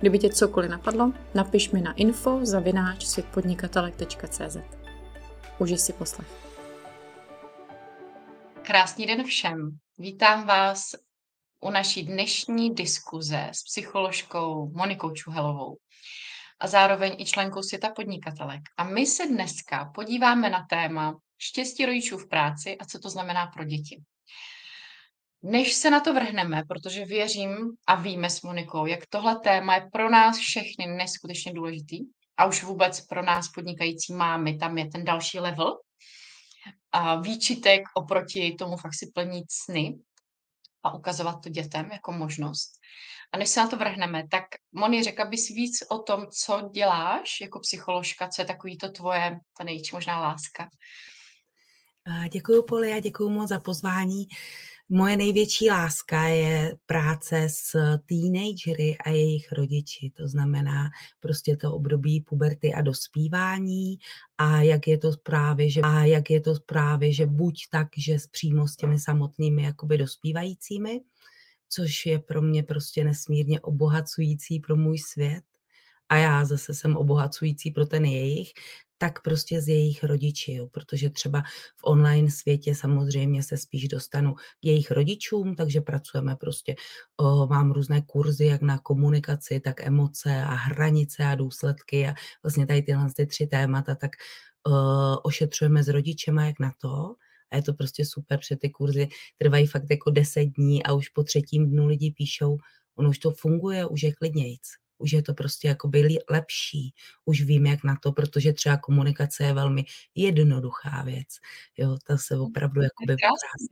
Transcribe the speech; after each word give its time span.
Kdyby 0.00 0.18
tě 0.18 0.30
cokoliv 0.30 0.70
napadlo, 0.70 1.12
napiš 1.34 1.70
mi 1.70 1.80
na 1.80 1.92
info 1.92 2.40
zavináč 2.42 3.04
světpodnikatelek.cz. 3.04 4.56
Užij 5.58 5.78
si 5.78 5.92
poslech. 5.92 6.28
Krásný 8.62 9.06
den 9.06 9.24
všem. 9.24 9.78
Vítám 9.98 10.46
vás 10.46 10.94
u 11.60 11.70
naší 11.70 12.02
dnešní 12.02 12.74
diskuze 12.74 13.48
s 13.52 13.62
psycholožkou 13.62 14.72
Monikou 14.76 15.10
Čuhelovou 15.10 15.76
a 16.60 16.66
zároveň 16.66 17.16
i 17.18 17.24
členkou 17.24 17.62
světa 17.62 17.90
podnikatelek. 17.90 18.62
A 18.76 18.84
my 18.84 19.06
se 19.06 19.26
dneska 19.26 19.92
podíváme 19.94 20.50
na 20.50 20.66
téma 20.70 21.18
štěstí 21.38 21.86
rodičů 21.86 22.18
v 22.18 22.28
práci 22.28 22.76
a 22.78 22.84
co 22.84 22.98
to 22.98 23.10
znamená 23.10 23.46
pro 23.46 23.64
děti. 23.64 24.02
Než 25.42 25.72
se 25.74 25.90
na 25.90 26.00
to 26.00 26.14
vrhneme, 26.14 26.62
protože 26.68 27.04
věřím 27.04 27.56
a 27.86 27.94
víme 27.94 28.30
s 28.30 28.42
Monikou, 28.42 28.86
jak 28.86 29.06
tohle 29.08 29.36
téma 29.36 29.74
je 29.74 29.88
pro 29.92 30.10
nás 30.10 30.38
všechny 30.38 30.86
neskutečně 30.86 31.52
důležitý 31.52 31.98
a 32.36 32.46
už 32.46 32.62
vůbec 32.62 33.06
pro 33.06 33.22
nás 33.22 33.48
podnikající 33.48 34.12
mámy, 34.12 34.58
tam 34.58 34.78
je 34.78 34.88
ten 34.88 35.04
další 35.04 35.38
level 35.38 35.78
a 36.92 37.20
výčitek 37.20 37.82
oproti 37.94 38.54
tomu 38.58 38.76
fakt 38.76 38.94
si 38.94 39.10
plnit 39.14 39.44
sny 39.50 39.98
a 40.82 40.94
ukazovat 40.94 41.42
to 41.42 41.48
dětem 41.48 41.90
jako 41.92 42.12
možnost. 42.12 42.70
A 43.32 43.38
než 43.38 43.48
se 43.48 43.60
na 43.60 43.68
to 43.68 43.76
vrhneme, 43.76 44.28
tak 44.28 44.44
Moni, 44.72 45.02
řekla 45.02 45.24
bys 45.24 45.48
víc 45.48 45.82
o 45.90 45.98
tom, 45.98 46.26
co 46.26 46.68
děláš 46.72 47.40
jako 47.40 47.60
psycholožka, 47.60 48.28
co 48.28 48.42
je 48.42 48.46
takový 48.46 48.78
to 48.78 48.90
tvoje, 48.90 49.38
ta 49.58 49.64
největší 49.64 49.90
možná 49.92 50.20
láska. 50.20 50.68
Děkuji, 52.32 52.62
Poli, 52.62 52.92
a 52.92 53.00
děkuji 53.00 53.28
moc 53.28 53.48
za 53.48 53.60
pozvání. 53.60 54.26
Moje 54.90 55.16
největší 55.16 55.70
láska 55.70 56.22
je 56.22 56.76
práce 56.86 57.48
s 57.50 57.76
teenagery 58.06 58.96
a 59.04 59.10
jejich 59.10 59.52
rodiči. 59.52 60.12
To 60.16 60.28
znamená 60.28 60.90
prostě 61.20 61.56
to 61.56 61.74
období 61.74 62.20
puberty 62.20 62.74
a 62.74 62.82
dospívání. 62.82 63.98
A 64.38 64.62
jak 64.62 64.88
je 64.88 64.98
to 64.98 65.12
právě, 65.22 65.70
že, 65.70 65.80
a 65.80 66.04
jak 66.04 66.30
je 66.30 66.40
to 66.40 66.54
právě, 66.66 67.12
že 67.12 67.26
buď 67.26 67.68
tak, 67.70 67.88
že 67.96 68.16
přímo 68.30 68.68
s 68.68 68.76
těmi 68.76 68.98
samotnými 68.98 69.62
jakoby 69.62 69.98
dospívajícími, 69.98 71.00
což 71.68 72.06
je 72.06 72.18
pro 72.18 72.42
mě 72.42 72.62
prostě 72.62 73.04
nesmírně 73.04 73.60
obohacující 73.60 74.60
pro 74.60 74.76
můj 74.76 74.98
svět, 74.98 75.44
a 76.08 76.16
já 76.16 76.44
zase 76.44 76.74
jsem 76.74 76.96
obohacující 76.96 77.70
pro 77.70 77.86
ten 77.86 78.04
jejich, 78.04 78.52
tak 78.98 79.22
prostě 79.22 79.62
z 79.62 79.68
jejich 79.68 80.04
rodiči, 80.04 80.52
jo, 80.52 80.66
protože 80.66 81.10
třeba 81.10 81.42
v 81.76 81.84
online 81.84 82.30
světě 82.30 82.74
samozřejmě 82.74 83.42
se 83.42 83.56
spíš 83.56 83.88
dostanu 83.88 84.34
k 84.34 84.64
jejich 84.64 84.90
rodičům, 84.90 85.56
takže 85.56 85.80
pracujeme 85.80 86.36
prostě, 86.36 86.74
o, 87.16 87.46
mám 87.46 87.72
různé 87.72 88.02
kurzy 88.02 88.46
jak 88.46 88.62
na 88.62 88.78
komunikaci, 88.78 89.60
tak 89.60 89.80
emoce 89.86 90.42
a 90.42 90.54
hranice 90.54 91.24
a 91.24 91.34
důsledky 91.34 92.08
a 92.08 92.14
vlastně 92.42 92.66
tady 92.66 92.82
tyhle 92.82 93.06
ty 93.16 93.26
tři 93.26 93.46
témata, 93.46 93.94
tak 93.94 94.10
o, 94.66 95.20
ošetřujeme 95.20 95.82
s 95.82 95.88
rodičema 95.88 96.44
jak 96.44 96.60
na 96.60 96.72
to, 96.80 97.14
a 97.50 97.56
je 97.56 97.62
to 97.62 97.74
prostě 97.74 98.04
super, 98.04 98.38
protože 98.38 98.56
ty 98.56 98.70
kurzy 98.70 99.08
trvají 99.38 99.66
fakt 99.66 99.90
jako 99.90 100.10
deset 100.10 100.44
dní 100.44 100.82
a 100.82 100.92
už 100.92 101.08
po 101.08 101.22
třetím 101.22 101.70
dnu 101.70 101.86
lidi 101.86 102.10
píšou, 102.10 102.58
ono 102.96 103.10
už 103.10 103.18
to 103.18 103.30
funguje, 103.30 103.86
už 103.86 104.02
je 104.02 104.12
klidnějc 104.12 104.62
už 104.98 105.12
je 105.12 105.22
to 105.22 105.34
prostě 105.34 105.68
jakoby 105.68 106.18
lepší, 106.30 106.94
už 107.24 107.42
vím, 107.42 107.66
jak 107.66 107.84
na 107.84 107.96
to, 108.02 108.12
protože 108.12 108.52
třeba 108.52 108.76
komunikace 108.76 109.44
je 109.44 109.52
velmi 109.52 109.84
jednoduchá 110.14 111.02
věc. 111.02 111.28
Jo, 111.76 111.98
ta 112.06 112.16
se 112.18 112.38
opravdu 112.38 112.82
jakoby 112.82 113.16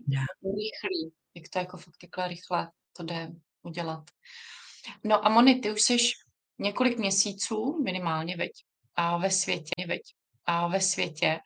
dá. 0.06 0.24
Rychlý, 0.42 1.12
jak 1.34 1.48
to 1.48 1.58
jako 1.58 1.76
fakt 1.76 1.96
takhle 2.00 2.28
rychle 2.28 2.70
to 2.96 3.02
jde 3.02 3.32
udělat. 3.62 4.10
No 5.04 5.26
a 5.26 5.28
Moni, 5.28 5.60
ty 5.60 5.72
už 5.72 5.82
jsi 5.82 5.96
několik 6.58 6.98
měsíců 6.98 7.82
minimálně, 7.84 8.36
veď, 8.36 8.52
a 8.96 9.18
ve 9.18 9.30
světě, 9.30 9.86
veď, 9.88 10.02
a 10.46 10.68
ve 10.68 10.80
světě. 10.80 11.38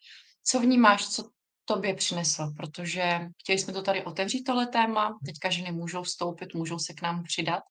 Co 0.45 0.61
vnímáš, 0.61 1.09
co 1.09 1.31
tobě 1.65 1.95
přinesl? 1.95 2.53
Protože 2.57 3.21
chtěli 3.41 3.59
jsme 3.59 3.73
to 3.73 3.83
tady 3.83 4.05
otevřít, 4.05 4.45
tohle 4.45 4.67
téma, 4.67 5.19
teďka 5.27 5.51
ženy 5.51 5.73
můžou 5.73 6.03
vstoupit, 6.03 6.55
můžou 6.55 6.79
se 6.79 6.95
k 6.95 7.03
nám 7.03 7.23
přidat. 7.23 7.63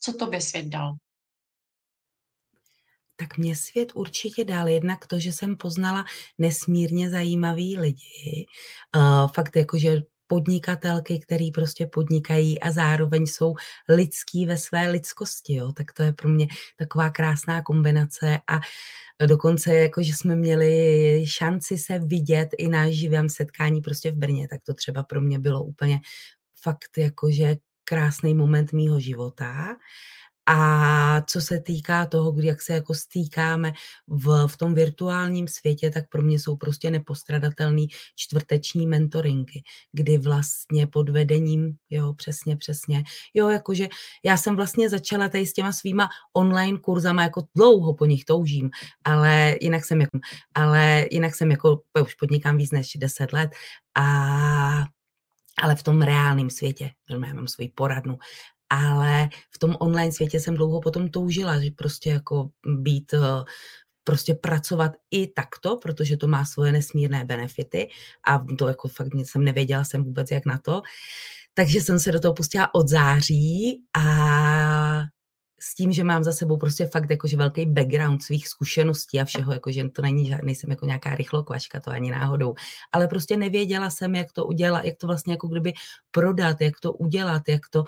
Co 0.00 0.12
tobě 0.12 0.40
svět 0.40 0.66
dal? 0.66 0.94
Tak 3.20 3.38
mě 3.38 3.56
svět 3.56 3.92
určitě 3.94 4.44
dal 4.44 4.68
jednak 4.68 5.06
to, 5.06 5.18
že 5.18 5.32
jsem 5.32 5.56
poznala 5.56 6.04
nesmírně 6.38 7.10
zajímavý 7.10 7.78
lidi. 7.78 8.46
Uh, 8.96 9.28
fakt 9.28 9.56
jako, 9.56 9.78
že 9.78 10.02
podnikatelky, 10.26 11.18
který 11.18 11.50
prostě 11.50 11.86
podnikají 11.86 12.60
a 12.60 12.70
zároveň 12.72 13.26
jsou 13.26 13.54
lidský 13.88 14.46
ve 14.46 14.56
své 14.56 14.90
lidskosti, 14.90 15.54
jo? 15.54 15.72
tak 15.72 15.92
to 15.92 16.02
je 16.02 16.12
pro 16.12 16.28
mě 16.28 16.46
taková 16.76 17.10
krásná 17.10 17.62
kombinace 17.62 18.38
a 18.46 18.60
dokonce 19.26 19.74
jako, 19.74 20.02
že 20.02 20.12
jsme 20.14 20.36
měli 20.36 21.24
šanci 21.26 21.78
se 21.78 21.98
vidět 21.98 22.48
i 22.58 22.68
na 22.68 22.90
živém 22.90 23.28
setkání 23.28 23.80
prostě 23.80 24.12
v 24.12 24.16
Brně, 24.16 24.48
tak 24.48 24.60
to 24.62 24.74
třeba 24.74 25.02
pro 25.02 25.20
mě 25.20 25.38
bylo 25.38 25.62
úplně 25.62 26.00
fakt 26.62 26.98
jakože 26.98 27.56
krásný 27.84 28.34
moment 28.34 28.72
mýho 28.72 29.00
života. 29.00 29.76
A 30.50 31.22
co 31.26 31.40
se 31.40 31.60
týká 31.60 32.06
toho, 32.06 32.32
kdy 32.32 32.46
jak 32.46 32.62
se 32.62 32.72
jako 32.72 32.94
stýkáme 32.94 33.72
v, 34.06 34.46
v 34.46 34.56
tom 34.56 34.74
virtuálním 34.74 35.48
světě, 35.48 35.90
tak 35.90 36.08
pro 36.08 36.22
mě 36.22 36.38
jsou 36.38 36.56
prostě 36.56 36.90
nepostradatelný 36.90 37.88
čtvrteční 38.16 38.86
mentoringy, 38.86 39.62
kdy 39.92 40.18
vlastně 40.18 40.86
pod 40.86 41.08
vedením, 41.08 41.76
jo, 41.90 42.14
přesně, 42.14 42.56
přesně, 42.56 43.04
jo, 43.34 43.48
jakože 43.48 43.88
já 44.24 44.36
jsem 44.36 44.56
vlastně 44.56 44.90
začala 44.90 45.28
tady 45.28 45.46
s 45.46 45.52
těma 45.52 45.72
svýma 45.72 46.08
online 46.32 46.78
kurzama, 46.78 47.22
jako 47.22 47.42
dlouho 47.56 47.94
po 47.94 48.06
nich 48.06 48.24
toužím, 48.24 48.70
ale 49.04 49.56
jinak 49.60 49.84
jsem 49.84 50.00
jako, 50.00 50.18
ale 50.54 51.06
jinak 51.10 51.34
jsem 51.34 51.50
jako, 51.50 51.80
už 52.02 52.14
podnikám 52.14 52.56
víc 52.56 52.70
než 52.70 52.96
10 52.96 53.32
let 53.32 53.50
a 53.94 54.84
ale 55.62 55.76
v 55.76 55.82
tom 55.82 56.02
reálném 56.02 56.50
světě, 56.50 56.90
já 57.10 57.18
mám 57.18 57.48
svoji 57.48 57.68
poradnu 57.68 58.18
ale 58.70 59.28
v 59.50 59.58
tom 59.58 59.76
online 59.80 60.12
světě 60.12 60.40
jsem 60.40 60.54
dlouho 60.54 60.80
potom 60.80 61.08
toužila, 61.08 61.60
že 61.60 61.70
prostě 61.70 62.10
jako 62.10 62.50
být 62.66 63.14
eh, 63.14 63.44
prostě 64.04 64.34
pracovat 64.34 64.92
i 65.10 65.26
takto, 65.26 65.76
protože 65.76 66.16
to 66.16 66.26
má 66.28 66.44
svoje 66.44 66.72
nesmírné 66.72 67.24
benefity 67.24 67.88
a 68.28 68.44
to 68.58 68.68
jako 68.68 68.88
fakt 68.88 69.14
jsem 69.14 69.44
nevěděla 69.44 69.84
jsem 69.84 70.04
vůbec 70.04 70.30
jak 70.30 70.46
na 70.46 70.58
to. 70.58 70.82
Takže 71.54 71.80
jsem 71.80 71.98
se 71.98 72.12
do 72.12 72.20
toho 72.20 72.34
pustila 72.34 72.74
od 72.74 72.88
září 72.88 73.82
a 73.96 75.02
s 75.60 75.74
tím, 75.74 75.92
že 75.92 76.04
mám 76.04 76.24
za 76.24 76.32
sebou 76.32 76.56
prostě 76.56 76.86
fakt 76.86 77.10
jakože 77.10 77.36
velký 77.36 77.66
background 77.66 78.22
svých 78.22 78.48
zkušeností 78.48 79.20
a 79.20 79.24
všeho, 79.24 79.52
jakože 79.52 79.88
to 79.88 80.02
není, 80.02 80.34
nejsem 80.42 80.70
jako 80.70 80.86
nějaká 80.86 81.14
rychlokvaška, 81.14 81.80
to 81.80 81.90
ani 81.90 82.10
náhodou, 82.10 82.54
ale 82.92 83.08
prostě 83.08 83.36
nevěděla 83.36 83.90
jsem, 83.90 84.14
jak 84.14 84.32
to 84.32 84.44
udělat, 84.44 84.84
jak 84.84 84.98
to 84.98 85.06
vlastně 85.06 85.32
jako 85.32 85.48
kdyby 85.48 85.72
prodat, 86.10 86.60
jak 86.60 86.80
to 86.80 86.92
udělat, 86.92 87.42
jak 87.48 87.62
to, 87.70 87.84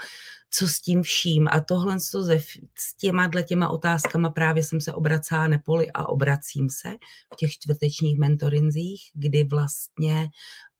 co 0.51 0.69
s 0.69 0.81
tím 0.81 1.03
vším. 1.03 1.49
A 1.51 1.61
tohle 1.61 2.01
co 2.01 2.25
se, 2.25 2.41
s 2.79 2.97
těma 2.97 3.31
těma 3.43 3.69
otázkama 3.69 4.31
právě 4.31 4.63
jsem 4.63 4.81
se 4.81 4.93
obracela 4.93 5.49
nepoli 5.49 5.91
a 5.95 6.09
obracím 6.09 6.71
se 6.71 6.91
v 7.35 7.37
těch 7.37 7.53
čtvrtečních 7.53 8.19
mentorinzích, 8.19 9.11
kdy 9.15 9.45
vlastně 9.45 10.29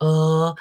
uh, 0.03 0.53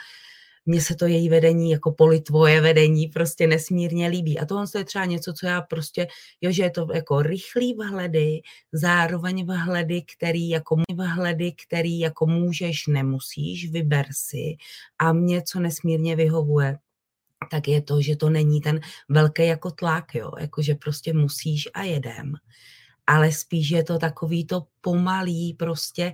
mně 0.69 0.81
se 0.81 0.95
to 0.95 1.05
její 1.05 1.29
vedení, 1.29 1.71
jako 1.71 1.91
poli 1.91 2.21
tvoje 2.21 2.61
vedení, 2.61 3.07
prostě 3.07 3.47
nesmírně 3.47 4.07
líbí. 4.07 4.39
A 4.39 4.45
tohle 4.45 4.65
je 4.77 4.85
třeba 4.85 5.05
něco, 5.05 5.33
co 5.33 5.47
já 5.47 5.61
prostě, 5.61 6.07
jo, 6.41 6.51
že 6.51 6.63
je 6.63 6.69
to 6.69 6.87
jako 6.93 7.21
rychlý 7.21 7.73
vhledy, 7.73 8.41
zároveň 8.71 9.45
vhledy, 9.45 10.01
který 10.01 10.49
jako, 10.49 10.75
vhledy, 11.15 11.51
který 11.67 11.99
jako 11.99 12.25
můžeš, 12.25 12.87
nemusíš, 12.87 13.71
vyber 13.71 14.05
si. 14.11 14.55
A 14.99 15.13
mě, 15.13 15.41
co 15.41 15.59
nesmírně 15.59 16.15
vyhovuje, 16.15 16.77
tak 17.51 17.67
je 17.67 17.81
to, 17.81 18.01
že 18.01 18.15
to 18.15 18.29
není 18.29 18.61
ten 18.61 18.79
velký 19.09 19.45
jako 19.45 19.71
tlak, 19.71 20.15
jo, 20.15 20.31
jako 20.39 20.61
že 20.61 20.75
prostě 20.75 21.13
musíš 21.13 21.69
a 21.73 21.83
jedem 21.83 22.33
ale 23.09 23.31
spíš 23.31 23.69
je 23.69 23.83
to 23.83 23.97
takový 23.97 24.45
to 24.45 24.65
pomalý 24.81 25.53
prostě, 25.53 26.13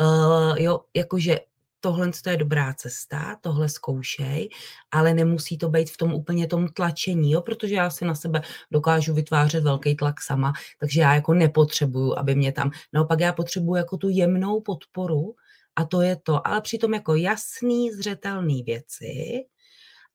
uh, 0.00 0.58
jo, 0.58 0.80
jakože 0.94 1.40
tohle 1.86 2.10
je 2.30 2.36
dobrá 2.36 2.74
cesta, 2.74 3.36
tohle 3.40 3.68
zkoušej, 3.68 4.48
ale 4.90 5.14
nemusí 5.14 5.58
to 5.58 5.68
být 5.68 5.90
v 5.90 5.96
tom 5.96 6.14
úplně 6.14 6.46
tom 6.46 6.68
tlačení, 6.68 7.32
jo? 7.32 7.40
protože 7.40 7.74
já 7.74 7.90
si 7.90 8.04
na 8.04 8.14
sebe 8.14 8.42
dokážu 8.70 9.14
vytvářet 9.14 9.64
velký 9.64 9.96
tlak 9.96 10.22
sama, 10.22 10.52
takže 10.80 11.00
já 11.00 11.14
jako 11.14 11.34
nepotřebuju, 11.34 12.18
aby 12.18 12.34
mě 12.34 12.52
tam, 12.52 12.70
naopak 12.92 13.20
já 13.20 13.32
potřebuju 13.32 13.74
jako 13.74 13.96
tu 13.96 14.08
jemnou 14.08 14.60
podporu 14.60 15.34
a 15.76 15.84
to 15.84 16.02
je 16.02 16.16
to, 16.16 16.46
ale 16.46 16.60
přitom 16.60 16.94
jako 16.94 17.14
jasný, 17.14 17.90
zřetelný 17.92 18.62
věci, 18.62 19.44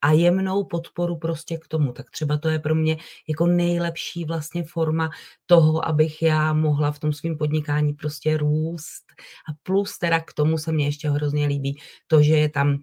a 0.02 0.12
jemnou 0.12 0.64
podporu 0.64 1.18
prostě 1.18 1.58
k 1.58 1.68
tomu. 1.68 1.92
Tak 1.92 2.12
třeba 2.12 2.38
to 2.38 2.50
je 2.50 2.60
pro 2.60 2.76
mě 2.76 2.98
jako 3.28 3.48
nejlepší 3.48 4.26
vlastně 4.26 4.64
forma 4.64 5.10
toho, 5.46 5.88
abych 5.88 6.22
já 6.22 6.54
mohla 6.54 6.92
v 6.92 7.00
tom 7.00 7.14
svém 7.14 7.38
podnikání 7.38 7.94
prostě 7.94 8.38
růst. 8.38 9.04
A 9.50 9.54
plus 9.64 9.98
teda 9.98 10.20
k 10.20 10.34
tomu 10.34 10.58
se 10.58 10.72
mně 10.72 10.86
ještě 10.86 11.10
hrozně 11.10 11.48
líbí 11.48 11.80
to, 12.08 12.24
že 12.24 12.38
je 12.38 12.50
tam 12.50 12.78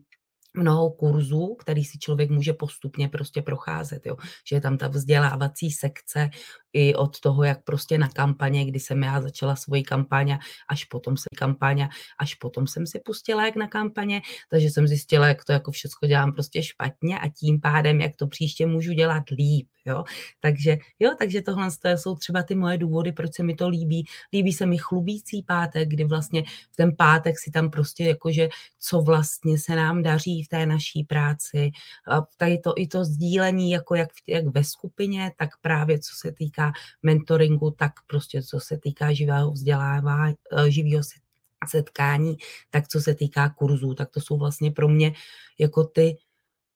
mnoho 0.54 0.90
kurzů, 0.90 1.54
který 1.54 1.84
si 1.84 1.98
člověk 1.98 2.30
může 2.30 2.52
postupně 2.52 3.08
prostě 3.08 3.42
procházet, 3.42 4.06
jo. 4.06 4.16
že 4.48 4.56
je 4.56 4.60
tam 4.60 4.78
ta 4.78 4.88
vzdělávací 4.88 5.70
sekce 5.70 6.30
i 6.78 6.94
od 6.94 7.20
toho, 7.20 7.44
jak 7.44 7.64
prostě 7.64 7.98
na 7.98 8.08
kampaně, 8.08 8.64
kdy 8.64 8.80
jsem 8.80 9.02
já 9.02 9.20
začala 9.20 9.56
svoji 9.56 9.82
kampaně, 9.82 10.38
až 10.68 10.84
potom 10.84 11.16
se 11.16 11.26
kampaně, 11.36 11.88
až 12.18 12.34
potom 12.34 12.66
jsem 12.66 12.86
si 12.86 13.00
pustila 13.04 13.46
jak 13.46 13.56
na 13.56 13.66
kampaně, 13.66 14.22
takže 14.50 14.70
jsem 14.70 14.86
zjistila, 14.86 15.28
jak 15.28 15.44
to 15.44 15.52
jako 15.52 15.70
všechno 15.70 16.08
dělám 16.08 16.32
prostě 16.32 16.62
špatně 16.62 17.18
a 17.18 17.28
tím 17.28 17.60
pádem, 17.60 18.00
jak 18.00 18.16
to 18.16 18.26
příště 18.26 18.66
můžu 18.66 18.92
dělat 18.92 19.24
líp, 19.30 19.68
jo. 19.84 20.04
Takže, 20.40 20.78
jo, 20.98 21.14
takže 21.18 21.42
tohle 21.42 21.68
jsou 21.96 22.14
třeba 22.14 22.42
ty 22.42 22.54
moje 22.54 22.78
důvody, 22.78 23.12
proč 23.12 23.34
se 23.34 23.42
mi 23.42 23.54
to 23.54 23.68
líbí. 23.68 24.04
Líbí 24.32 24.52
se 24.52 24.66
mi 24.66 24.78
chlubící 24.78 25.42
pátek, 25.42 25.88
kdy 25.88 26.04
vlastně 26.04 26.42
v 26.72 26.76
ten 26.76 26.96
pátek 26.96 27.38
si 27.38 27.50
tam 27.50 27.70
prostě 27.70 28.04
jakože, 28.04 28.48
co 28.78 29.00
vlastně 29.00 29.58
se 29.58 29.76
nám 29.76 30.02
daří 30.02 30.42
v 30.42 30.48
té 30.48 30.66
naší 30.66 31.04
práci. 31.04 31.70
A 32.10 32.22
tady 32.36 32.58
to 32.58 32.74
i 32.76 32.86
to 32.86 33.04
sdílení, 33.04 33.70
jako 33.70 33.94
jak, 33.94 34.08
jak 34.26 34.44
ve 34.46 34.64
skupině, 34.64 35.32
tak 35.36 35.50
právě 35.60 35.98
co 35.98 36.14
se 36.16 36.32
týká 36.32 36.67
mentoringu, 37.02 37.70
tak 37.70 37.92
prostě 38.06 38.42
co 38.42 38.60
se 38.60 38.78
týká 38.78 39.12
živého 39.12 39.52
vzdělávání, 39.52 40.34
eh, 40.52 40.70
živého 40.70 41.02
setkání, 41.68 42.36
tak 42.70 42.88
co 42.88 43.00
se 43.00 43.14
týká 43.14 43.48
kurzů, 43.48 43.94
tak 43.94 44.10
to 44.10 44.20
jsou 44.20 44.38
vlastně 44.38 44.70
pro 44.70 44.88
mě 44.88 45.12
jako 45.58 45.84
ty 45.84 46.16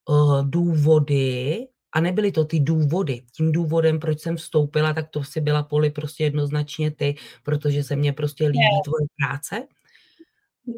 uh, 0.08 0.46
důvody, 0.46 1.66
a 1.92 2.00
nebyly 2.00 2.32
to 2.32 2.44
ty 2.44 2.60
důvody. 2.60 3.22
Tím 3.32 3.52
důvodem, 3.52 4.00
proč 4.00 4.20
jsem 4.20 4.36
vstoupila, 4.36 4.92
tak 4.92 5.08
to 5.08 5.24
si 5.24 5.40
byla 5.40 5.62
poli 5.62 5.90
prostě 5.90 6.24
jednoznačně 6.24 6.90
ty, 6.90 7.14
protože 7.42 7.84
se 7.84 7.96
mně 7.96 8.12
prostě 8.12 8.46
líbí 8.46 8.80
tvoje 8.84 9.06
práce 9.16 9.66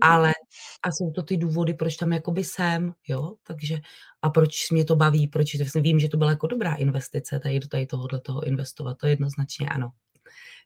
ale 0.01 0.33
a 0.83 0.93
jsou 0.93 1.11
to 1.11 1.23
ty 1.23 1.37
důvody, 1.37 1.75
proč 1.75 1.97
tam 1.97 2.13
jakoby 2.13 2.45
jsem, 2.45 2.95
jo, 3.09 3.35
takže 3.43 3.79
a 4.23 4.31
proč 4.31 4.71
mě 4.71 4.85
to 4.85 4.97
baví, 4.97 5.29
proč 5.29 5.57
vím, 5.75 6.01
že 6.01 6.09
to 6.09 6.17
byla 6.17 6.31
jako 6.31 6.47
dobrá 6.47 6.75
investice, 6.75 7.41
tady 7.41 7.61
do 7.61 7.69
tady 7.69 7.87
tohohle 7.87 8.21
toho 8.21 8.47
investovat, 8.47 8.99
to 8.99 9.07
jednoznačně 9.07 9.69
ano. 9.69 9.91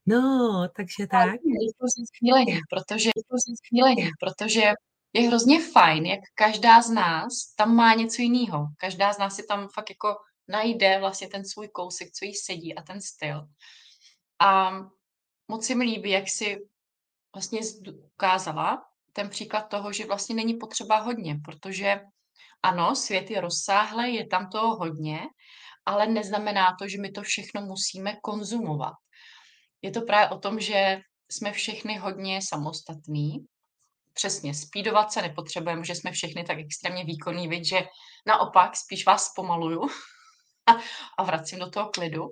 No, 0.07 0.69
takže 0.77 1.07
tak. 1.11 1.41
Chvílení, 2.19 2.61
protože, 2.71 3.11
chvílení, 3.69 4.11
protože 4.21 4.73
je 5.13 5.29
hrozně 5.29 5.61
fajn, 5.73 6.07
jak 6.07 6.21
každá 6.35 6.83
z 6.83 6.91
nás 6.91 7.29
tam 7.57 7.75
má 7.75 7.95
něco 7.95 8.23
jiného. 8.23 8.67
Každá 8.77 9.13
z 9.13 9.19
nás 9.19 9.37
si 9.37 9.47
tam 9.47 9.69
fakt 9.69 9.91
jako 9.91 10.17
najde 10.49 10.99
vlastně 11.01 11.29
ten 11.29 11.45
svůj 11.45 11.69
kousek, 11.69 12.13
co 12.13 12.25
jí 12.25 12.35
sedí 12.35 12.75
a 12.75 12.83
ten 12.83 13.01
styl. 13.01 13.49
A 14.41 14.71
moc 15.49 15.67
se 15.67 15.75
mi 15.75 15.85
líbí, 15.85 16.11
jak 16.11 16.29
si 16.29 16.57
vlastně 17.35 17.61
ukázala, 18.15 18.85
ten 19.19 19.31
příklad 19.31 19.63
toho, 19.63 19.93
že 19.93 20.07
vlastně 20.07 20.35
není 20.35 20.55
potřeba 20.55 20.99
hodně, 20.99 21.37
protože 21.45 22.01
ano, 22.63 22.97
svět 22.97 23.31
je 23.31 23.41
rozsáhlý, 23.41 24.15
je 24.15 24.27
tam 24.27 24.51
toho 24.51 24.77
hodně, 24.77 25.21
ale 25.87 26.07
neznamená 26.07 26.77
to, 26.79 26.89
že 26.89 27.01
my 27.01 27.11
to 27.11 27.23
všechno 27.23 27.61
musíme 27.63 28.17
konzumovat. 28.23 28.95
Je 29.83 29.91
to 29.91 30.03
právě 30.03 30.29
o 30.29 30.39
tom, 30.39 30.61
že 30.61 31.01
jsme 31.31 31.53
všechny 31.53 31.97
hodně 31.97 32.41
samostatní. 32.43 33.47
Přesně, 34.13 34.55
speedovat 34.55 35.13
se 35.13 35.23
nepotřebujeme, 35.23 35.85
že 35.85 35.95
jsme 35.95 36.13
všechny 36.13 36.45
tak 36.45 36.59
extrémně 36.59 37.05
výkonní, 37.05 37.49
vid, 37.49 37.65
že 37.65 37.81
naopak 38.27 38.77
spíš 38.77 39.07
vás 39.07 39.25
zpomaluju 39.25 39.89
a 41.19 41.23
vracím 41.23 41.59
do 41.59 41.71
toho 41.71 41.91
klidu. 41.91 42.23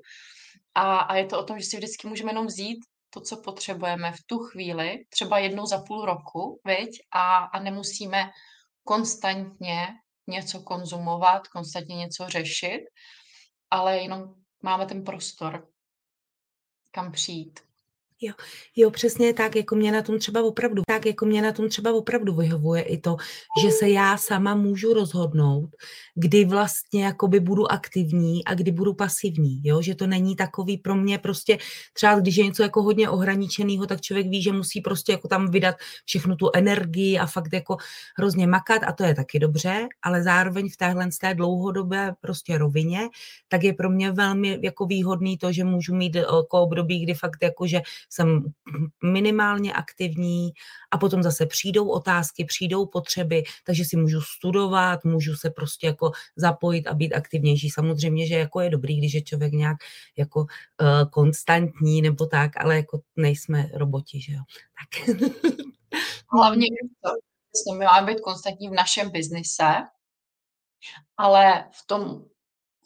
A, 0.75 0.99
a 0.99 1.15
je 1.17 1.27
to 1.27 1.41
o 1.41 1.45
tom, 1.45 1.59
že 1.59 1.65
si 1.65 1.77
vždycky 1.77 2.09
můžeme 2.09 2.31
jenom 2.31 2.47
vzít 2.47 2.79
to, 3.17 3.21
co 3.21 3.37
potřebujeme 3.37 4.13
v 4.13 4.23
tu 4.27 4.39
chvíli, 4.39 5.05
třeba 5.09 5.39
jednou 5.39 5.67
za 5.67 5.83
půl 5.83 6.05
roku, 6.05 6.61
viď? 6.65 6.91
A, 7.11 7.37
a 7.37 7.59
nemusíme 7.59 8.31
konstantně 8.85 9.87
něco 10.27 10.61
konzumovat, 10.61 11.49
konstantně 11.49 11.97
něco 11.97 12.29
řešit, 12.29 12.81
ale 13.71 13.99
jenom 13.99 14.35
máme 14.63 14.87
ten 14.87 15.05
prostor, 15.05 15.69
kam 16.91 17.13
přijít. 17.13 17.61
Jo, 18.21 18.33
jo, 18.77 18.91
přesně 18.91 19.33
tak, 19.33 19.57
jako 19.57 19.75
mě 19.75 19.93
na 19.93 20.03
tom 20.03 20.19
třeba 20.19 20.43
opravdu, 20.43 20.83
tak 20.87 21.07
jako 21.07 21.27
mě 21.27 21.43
na 21.43 21.53
tom 21.53 21.69
třeba 21.69 21.93
opravdu 21.93 22.35
vyhovuje 22.35 22.83
i 22.83 22.99
to, 22.99 23.17
že 23.63 23.71
se 23.71 23.89
já 23.89 24.17
sama 24.17 24.55
můžu 24.55 24.95
rozhodnout, 24.95 25.71
kdy 26.15 26.45
vlastně 26.45 27.05
jakoby 27.05 27.41
budu 27.41 27.73
aktivní 27.73 28.45
a 28.45 28.55
kdy 28.55 28.73
budu 28.73 28.95
pasivní, 28.95 29.61
jo, 29.65 29.83
že 29.83 29.95
to 29.95 30.07
není 30.07 30.37
takový 30.37 30.79
pro 30.79 30.95
mě 30.95 31.19
prostě, 31.19 31.59
třeba 31.93 32.21
když 32.21 32.37
je 32.37 32.45
něco 32.45 32.63
jako 32.63 32.83
hodně 32.83 33.11
ohraničeného, 33.11 33.87
tak 33.87 34.01
člověk 34.01 34.27
ví, 34.27 34.43
že 34.43 34.53
musí 34.53 34.81
prostě 34.81 35.13
jako 35.13 35.29
tam 35.29 35.51
vydat 35.51 35.77
všechnu 36.05 36.37
tu 36.37 36.51
energii 36.55 37.19
a 37.19 37.27
fakt 37.27 37.53
jako 37.53 37.77
hrozně 38.19 38.47
makat 38.47 38.83
a 38.87 38.93
to 38.93 39.05
je 39.05 39.15
taky 39.15 39.39
dobře, 39.39 39.89
ale 40.03 40.23
zároveň 40.23 40.69
v 40.71 40.77
téhle 40.77 41.13
z 41.13 41.19
té 41.19 41.35
dlouhodobé 41.35 42.15
prostě 42.21 42.59
rovině, 42.59 43.01
tak 43.49 43.65
je 43.65 43.73
pro 43.73 43.91
mě 43.91 44.13
velmi 44.13 44.59
jako 44.63 44.87
výhodný 44.87 45.39
to, 45.39 45.53
že 45.53 45.65
můžu 45.65 45.95
mít 45.95 46.15
jako 46.15 46.61
období, 46.61 47.03
kdy 47.03 47.15
fakt 47.15 47.43
jako, 47.43 47.67
že 47.67 47.81
jsem 48.11 48.45
minimálně 49.05 49.73
aktivní 49.73 50.51
a 50.91 50.99
potom 50.99 51.23
zase 51.23 51.47
přijdou 51.47 51.89
otázky, 51.89 52.45
přijdou 52.45 52.87
potřeby, 52.87 53.45
takže 53.65 53.85
si 53.85 53.97
můžu 53.97 54.21
studovat, 54.21 55.05
můžu 55.05 55.35
se 55.35 55.51
prostě 55.51 55.87
jako 55.87 56.13
zapojit 56.37 56.87
a 56.87 56.95
být 56.95 57.15
aktivnější. 57.15 57.71
Samozřejmě, 57.71 58.27
že 58.27 58.35
jako 58.35 58.61
je 58.61 58.71
dobrý, 58.71 58.99
když 58.99 59.15
je 59.15 59.23
člověk 59.23 59.53
nějak 59.53 59.77
jako 60.17 60.41
uh, 60.41 60.47
konstantní 61.11 62.03
nebo 62.03 62.27
tak, 62.27 62.57
ale 62.57 62.77
jako 62.77 63.01
nejsme 63.17 63.71
roboti, 63.75 64.21
že 64.21 64.33
jo. 64.33 64.41
Tak. 64.79 65.17
Hlavně 66.33 66.67
to, 67.03 67.11
my 67.73 67.85
máme 67.85 68.07
být 68.07 68.21
konstantní 68.21 68.69
v 68.69 68.73
našem 68.73 69.11
biznise, 69.11 69.65
ale 71.17 71.65
v 71.73 71.87
tom 71.87 72.25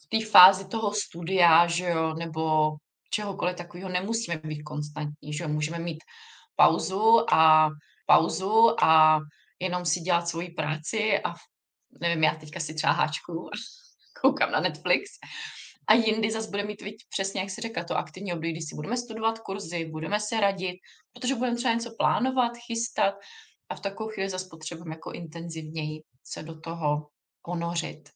v 0.00 0.06
té 0.08 0.26
fázi 0.26 0.64
toho 0.68 0.92
studia, 0.94 1.66
že 1.66 1.84
jo, 1.84 2.14
nebo 2.14 2.76
čehokoliv 3.10 3.56
takového 3.56 3.88
nemusíme 3.88 4.36
být 4.36 4.62
konstantní, 4.62 5.32
že 5.32 5.46
můžeme 5.46 5.78
mít 5.78 6.04
pauzu 6.56 7.34
a 7.34 7.70
pauzu 8.06 8.84
a 8.84 9.20
jenom 9.60 9.86
si 9.86 10.00
dělat 10.00 10.28
svoji 10.28 10.50
práci 10.50 11.18
a 11.18 11.34
nevím, 12.00 12.24
já 12.24 12.34
teďka 12.34 12.60
si 12.60 12.74
třeba 12.74 12.92
háčku 12.92 13.46
a 13.46 13.50
koukám 14.20 14.52
na 14.52 14.60
Netflix 14.60 15.10
a 15.88 15.94
jindy 15.94 16.30
zase 16.30 16.50
bude 16.50 16.64
mít, 16.64 16.82
přesně 17.08 17.40
jak 17.40 17.50
si 17.50 17.60
řekla, 17.60 17.84
to 17.84 17.96
aktivní 17.96 18.32
období, 18.32 18.52
kdy 18.52 18.60
si 18.60 18.74
budeme 18.74 18.96
studovat 18.96 19.38
kurzy, 19.38 19.84
budeme 19.84 20.20
se 20.20 20.40
radit, 20.40 20.76
protože 21.12 21.34
budeme 21.34 21.56
třeba 21.56 21.74
něco 21.74 21.90
plánovat, 21.98 22.52
chystat 22.66 23.14
a 23.68 23.74
v 23.74 23.80
takovou 23.80 24.10
chvíli 24.10 24.30
zase 24.30 24.46
potřebujeme 24.50 24.94
jako 24.94 25.12
intenzivněji 25.12 26.02
se 26.24 26.42
do 26.42 26.60
toho 26.60 27.08
ponořit. 27.42 28.10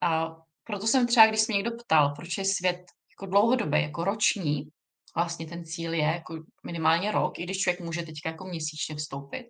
A 0.00 0.36
proto 0.64 0.86
jsem 0.86 1.06
třeba, 1.06 1.26
když 1.26 1.40
se 1.40 1.52
mě 1.52 1.56
někdo 1.56 1.76
ptal, 1.76 2.14
proč 2.16 2.38
je 2.38 2.44
svět 2.44 2.80
jako 3.20 3.30
dlouhodobě, 3.30 3.80
jako 3.80 4.04
roční, 4.04 4.68
vlastně 5.14 5.46
ten 5.46 5.64
cíl 5.64 5.94
je 5.94 6.04
jako 6.04 6.42
minimálně 6.64 7.12
rok, 7.12 7.38
i 7.38 7.42
když 7.42 7.58
člověk 7.58 7.80
může 7.80 8.02
teďka 8.02 8.28
jako 8.28 8.44
měsíčně 8.44 8.96
vstoupit, 8.96 9.46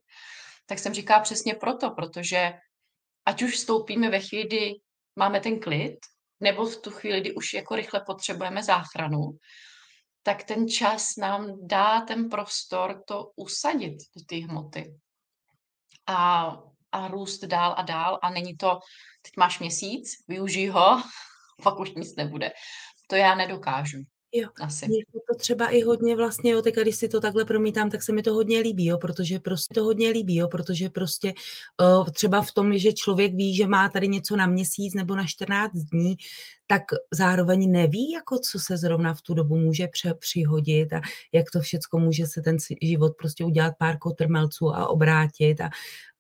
tak 0.67 0.79
jsem 0.79 0.95
říká 0.95 1.21
přesně 1.21 1.55
proto, 1.55 1.91
protože 1.91 2.53
ať 3.27 3.43
už 3.43 3.55
vstoupíme 3.55 4.11
ve 4.11 4.21
chvíli, 4.21 4.47
kdy 4.47 4.75
máme 5.17 5.41
ten 5.41 5.61
klid, 5.61 5.99
nebo 6.41 6.67
v 6.67 6.77
tu 6.77 6.91
chvíli, 6.91 7.21
kdy 7.21 7.35
už 7.35 7.55
jako 7.55 7.77
rychle 7.77 8.01
potřebujeme 8.01 8.63
záchranu, 8.63 9.39
tak 10.23 10.45
ten 10.45 10.69
čas 10.69 11.17
nám 11.17 11.67
dá 11.67 12.01
ten 12.01 12.29
prostor 12.29 13.03
to 13.07 13.31
usadit 13.37 13.97
do 14.17 14.25
té 14.27 14.37
hmoty. 14.37 14.95
A, 16.07 16.57
a 16.93 17.09
růst 17.09 17.45
dál 17.45 17.75
a 17.77 17.83
dál. 17.83 18.19
A 18.23 18.31
není 18.31 18.57
to, 18.57 18.79
teď 19.23 19.37
máš 19.37 19.59
měsíc, 19.59 20.11
využij 20.29 20.69
ho, 20.69 21.03
pak 21.63 21.79
už 21.79 21.91
nic 21.91 22.17
nebude. 22.17 22.53
To 23.11 23.17
já 23.17 23.35
nedokážu. 23.35 23.99
Jo, 24.33 24.49
asi. 24.61 24.89
Mě 24.89 24.99
to 25.29 25.35
třeba 25.39 25.69
i 25.69 25.81
hodně 25.83 26.17
vlastně, 26.17 26.51
jo, 26.51 26.63
teď 26.63 26.75
když 26.75 26.97
si 26.97 27.09
to 27.09 27.21
takhle 27.21 27.45
promítám, 27.45 27.91
tak 27.91 28.03
se 28.03 28.13
mi 28.13 28.23
to 28.23 28.35
hodně 28.35 28.61
líbí, 28.61 28.87
jo, 28.87 28.99
protože 28.99 29.39
prostě 29.39 29.75
to 29.75 29.85
hodně 29.85 30.11
líbí, 30.11 30.37
jo, 30.37 30.49
protože 30.49 30.89
prostě 30.89 31.35
uh, 31.81 32.11
třeba 32.11 32.43
v 32.43 32.53
tom, 32.53 32.79
že 32.79 32.93
člověk 32.93 33.35
ví, 33.35 33.57
že 33.57 33.67
má 33.67 33.89
tady 33.89 34.09
něco 34.09 34.37
na 34.37 34.47
měsíc 34.47 34.95
nebo 34.95 35.17
na 35.17 35.27
14 35.27 35.73
dní, 35.73 36.17
tak 36.71 36.83
zároveň 37.11 37.71
neví, 37.71 38.11
jako 38.11 38.39
co 38.39 38.59
se 38.59 38.77
zrovna 38.77 39.15
v 39.15 39.23
tu 39.23 39.35
dobu 39.35 39.57
může 39.57 39.89
přihodit 40.19 40.93
a 40.93 41.01
jak 41.33 41.51
to 41.51 41.61
všecko 41.61 41.99
může 41.99 42.27
se 42.27 42.43
ten 42.43 42.57
život 42.83 43.13
prostě 43.19 43.45
udělat 43.45 43.75
pár 43.79 43.99
kotrmelců 43.99 44.75
a 44.75 44.89
obrátit 44.89 45.61
a, 45.61 45.71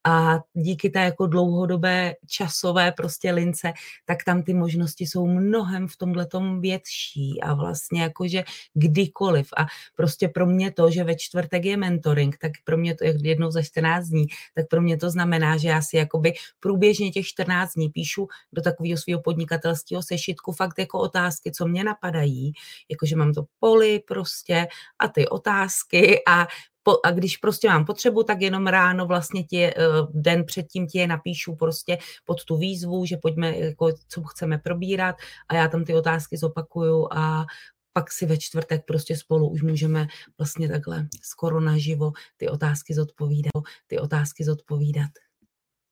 a 0.05 0.41
díky 0.55 0.91
té 0.91 0.99
jako 0.99 1.27
dlouhodobé 1.27 2.15
časové 2.27 2.93
prostě 2.93 3.33
lince, 3.33 3.73
tak 4.05 4.25
tam 4.25 4.43
ty 4.43 4.55
možnosti 4.55 5.07
jsou 5.07 5.27
mnohem 5.27 5.89
v 5.89 5.97
tomhletom 5.97 6.61
větší 6.61 7.41
a 7.43 7.55
vlastně 7.55 8.03
jakože 8.03 8.45
kdykoliv. 8.75 9.49
A 9.57 9.67
prostě 9.97 10.29
pro 10.29 10.47
mě 10.47 10.73
to, 10.73 10.91
že 10.91 11.05
ve 11.05 11.15
čtvrtek 11.15 11.65
je 11.65 11.77
mentoring, 11.77 12.39
tak 12.39 12.53
pro 12.65 12.77
mě 12.77 12.95
to 12.95 13.05
jednou 13.05 13.51
za 13.51 13.63
14 13.63 14.07
dní, 14.07 14.27
tak 14.55 14.69
pro 14.69 14.83
mě 14.83 14.97
to 14.97 15.11
znamená, 15.11 15.57
že 15.57 15.69
já 15.69 15.83
si 15.83 15.97
jakoby 15.97 16.33
průběžně 16.61 17.11
těch 17.11 17.27
14 17.27 17.73
dní 17.75 17.89
píšu 17.89 18.29
do 18.53 18.63
takového 18.63 18.99
svého 18.99 19.23
podnikatelského 19.23 20.03
sešitku 20.41 20.53
fakt 20.53 20.79
jako 20.79 20.99
otázky, 20.99 21.53
co 21.53 21.67
mě 21.67 21.85
napadají, 21.85 22.53
jakože 22.91 23.17
mám 23.17 23.33
to 23.33 23.45
poli 23.59 24.01
prostě 24.07 24.67
a 24.99 25.09
ty 25.09 25.29
otázky 25.29 26.23
a 26.29 26.47
po, 26.83 26.97
a 27.05 27.11
když 27.11 27.37
prostě 27.37 27.69
mám 27.69 27.85
potřebu, 27.85 28.23
tak 28.23 28.41
jenom 28.41 28.67
ráno 28.67 29.07
vlastně 29.07 29.45
tě, 29.45 29.75
eh, 29.77 29.83
den 30.11 30.45
předtím 30.45 30.87
ti 30.87 30.99
je 30.99 31.07
napíšu 31.07 31.57
prostě 31.57 31.99
pod 32.25 32.45
tu 32.45 32.57
výzvu, 32.57 33.07
že 33.07 33.17
pojďme, 33.17 33.59
jako, 33.59 33.93
co 34.09 34.23
chceme 34.23 34.59
probírat 34.59 35.17
a 35.49 35.55
já 35.55 35.69
tam 35.69 35.85
ty 35.85 35.95
otázky 35.95 36.37
zopakuju 36.37 37.09
a 37.13 37.47
pak 37.93 38.13
si 38.13 38.27
ve 38.27 38.39
čtvrtek 38.39 38.85
prostě 38.87 39.17
spolu 39.17 39.49
už 39.51 39.63
můžeme 39.63 40.07
vlastně 40.39 40.69
takhle 40.69 41.09
skoro 41.23 41.61
naživo 41.61 42.13
ty 42.37 42.49
otázky 42.49 42.95
zodpovídat. 42.95 43.53
Ty 43.87 43.99
otázky 43.99 44.45
zodpovídat. 44.45 45.11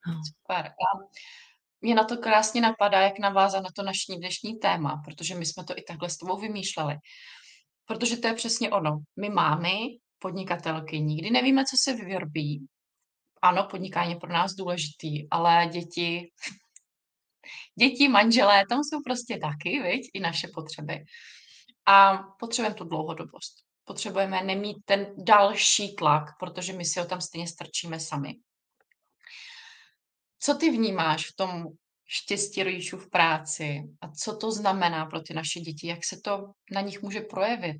No. 0.06 0.20
Super. 0.24 0.72
Mě 1.80 1.94
na 1.94 2.04
to 2.04 2.16
krásně 2.16 2.60
napadá, 2.60 3.00
jak 3.00 3.18
navázat 3.18 3.62
na 3.62 3.70
to 3.76 3.82
naší 3.82 4.16
dnešní 4.16 4.58
téma, 4.58 5.02
protože 5.04 5.34
my 5.34 5.46
jsme 5.46 5.64
to 5.64 5.74
i 5.78 5.82
takhle 5.82 6.10
s 6.10 6.16
tebou 6.16 6.36
vymýšleli. 6.36 6.96
Protože 7.84 8.16
to 8.16 8.26
je 8.26 8.34
přesně 8.34 8.70
ono. 8.70 8.98
My 9.20 9.28
máme 9.28 9.70
podnikatelky. 10.18 11.00
Nikdy 11.00 11.30
nevíme, 11.30 11.64
co 11.64 11.76
se 11.90 12.04
vyrobí. 12.04 12.66
Ano, 13.42 13.66
podnikání 13.70 14.12
je 14.12 14.18
pro 14.20 14.32
nás 14.32 14.54
důležitý, 14.54 15.30
ale 15.30 15.66
děti, 15.72 16.30
děti, 17.78 18.08
manželé, 18.08 18.62
tam 18.68 18.78
jsou 18.78 19.02
prostě 19.04 19.38
taky, 19.38 19.82
viď? 19.82 20.10
i 20.14 20.20
naše 20.20 20.48
potřeby. 20.54 21.04
A 21.86 22.18
potřebujeme 22.38 22.74
tu 22.74 22.84
dlouhodobost. 22.84 23.54
Potřebujeme 23.84 24.42
nemít 24.42 24.76
ten 24.84 25.06
další 25.16 25.94
tlak, 25.94 26.24
protože 26.38 26.72
my 26.72 26.84
si 26.84 27.00
ho 27.00 27.06
tam 27.06 27.20
stejně 27.20 27.48
strčíme 27.48 28.00
sami. 28.00 28.34
Co 30.38 30.54
ty 30.54 30.70
vnímáš 30.70 31.30
v 31.30 31.36
tom 31.36 31.64
štěstí 32.06 32.62
rodičů 32.62 32.98
v 32.98 33.10
práci 33.10 33.82
a 34.00 34.10
co 34.10 34.36
to 34.36 34.52
znamená 34.52 35.06
pro 35.06 35.20
ty 35.20 35.34
naše 35.34 35.60
děti, 35.60 35.86
jak 35.86 36.04
se 36.04 36.20
to 36.24 36.52
na 36.72 36.80
nich 36.80 37.02
může 37.02 37.20
projevit? 37.20 37.76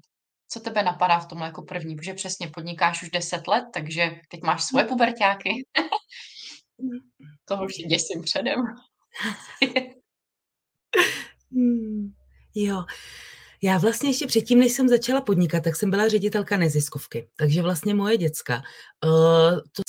Co 0.48 0.60
tebe 0.60 0.82
napadá 0.82 1.18
v 1.18 1.26
tom 1.28 1.38
jako 1.38 1.62
první? 1.62 1.96
Protože 1.96 2.14
přesně 2.14 2.48
podnikáš 2.48 3.02
už 3.02 3.10
10 3.10 3.48
let, 3.48 3.64
takže 3.74 4.10
teď 4.30 4.42
máš 4.42 4.64
svoje 4.64 4.84
pubertáky. 4.84 5.50
Toho 7.44 7.64
už 7.64 7.74
si 7.74 7.82
děsím 7.82 8.22
předem. 8.22 8.60
hmm, 11.52 12.12
jo, 12.54 12.84
já 13.62 13.78
vlastně 13.78 14.08
ještě 14.10 14.26
předtím, 14.26 14.58
než 14.58 14.72
jsem 14.72 14.88
začala 14.88 15.20
podnikat, 15.20 15.64
tak 15.64 15.76
jsem 15.76 15.90
byla 15.90 16.08
ředitelka 16.08 16.56
neziskovky. 16.56 17.28
Takže 17.36 17.62
vlastně 17.62 17.94
moje 17.94 18.16
děcka, 18.16 18.62
uh, 19.04 19.58
to, 19.72 19.82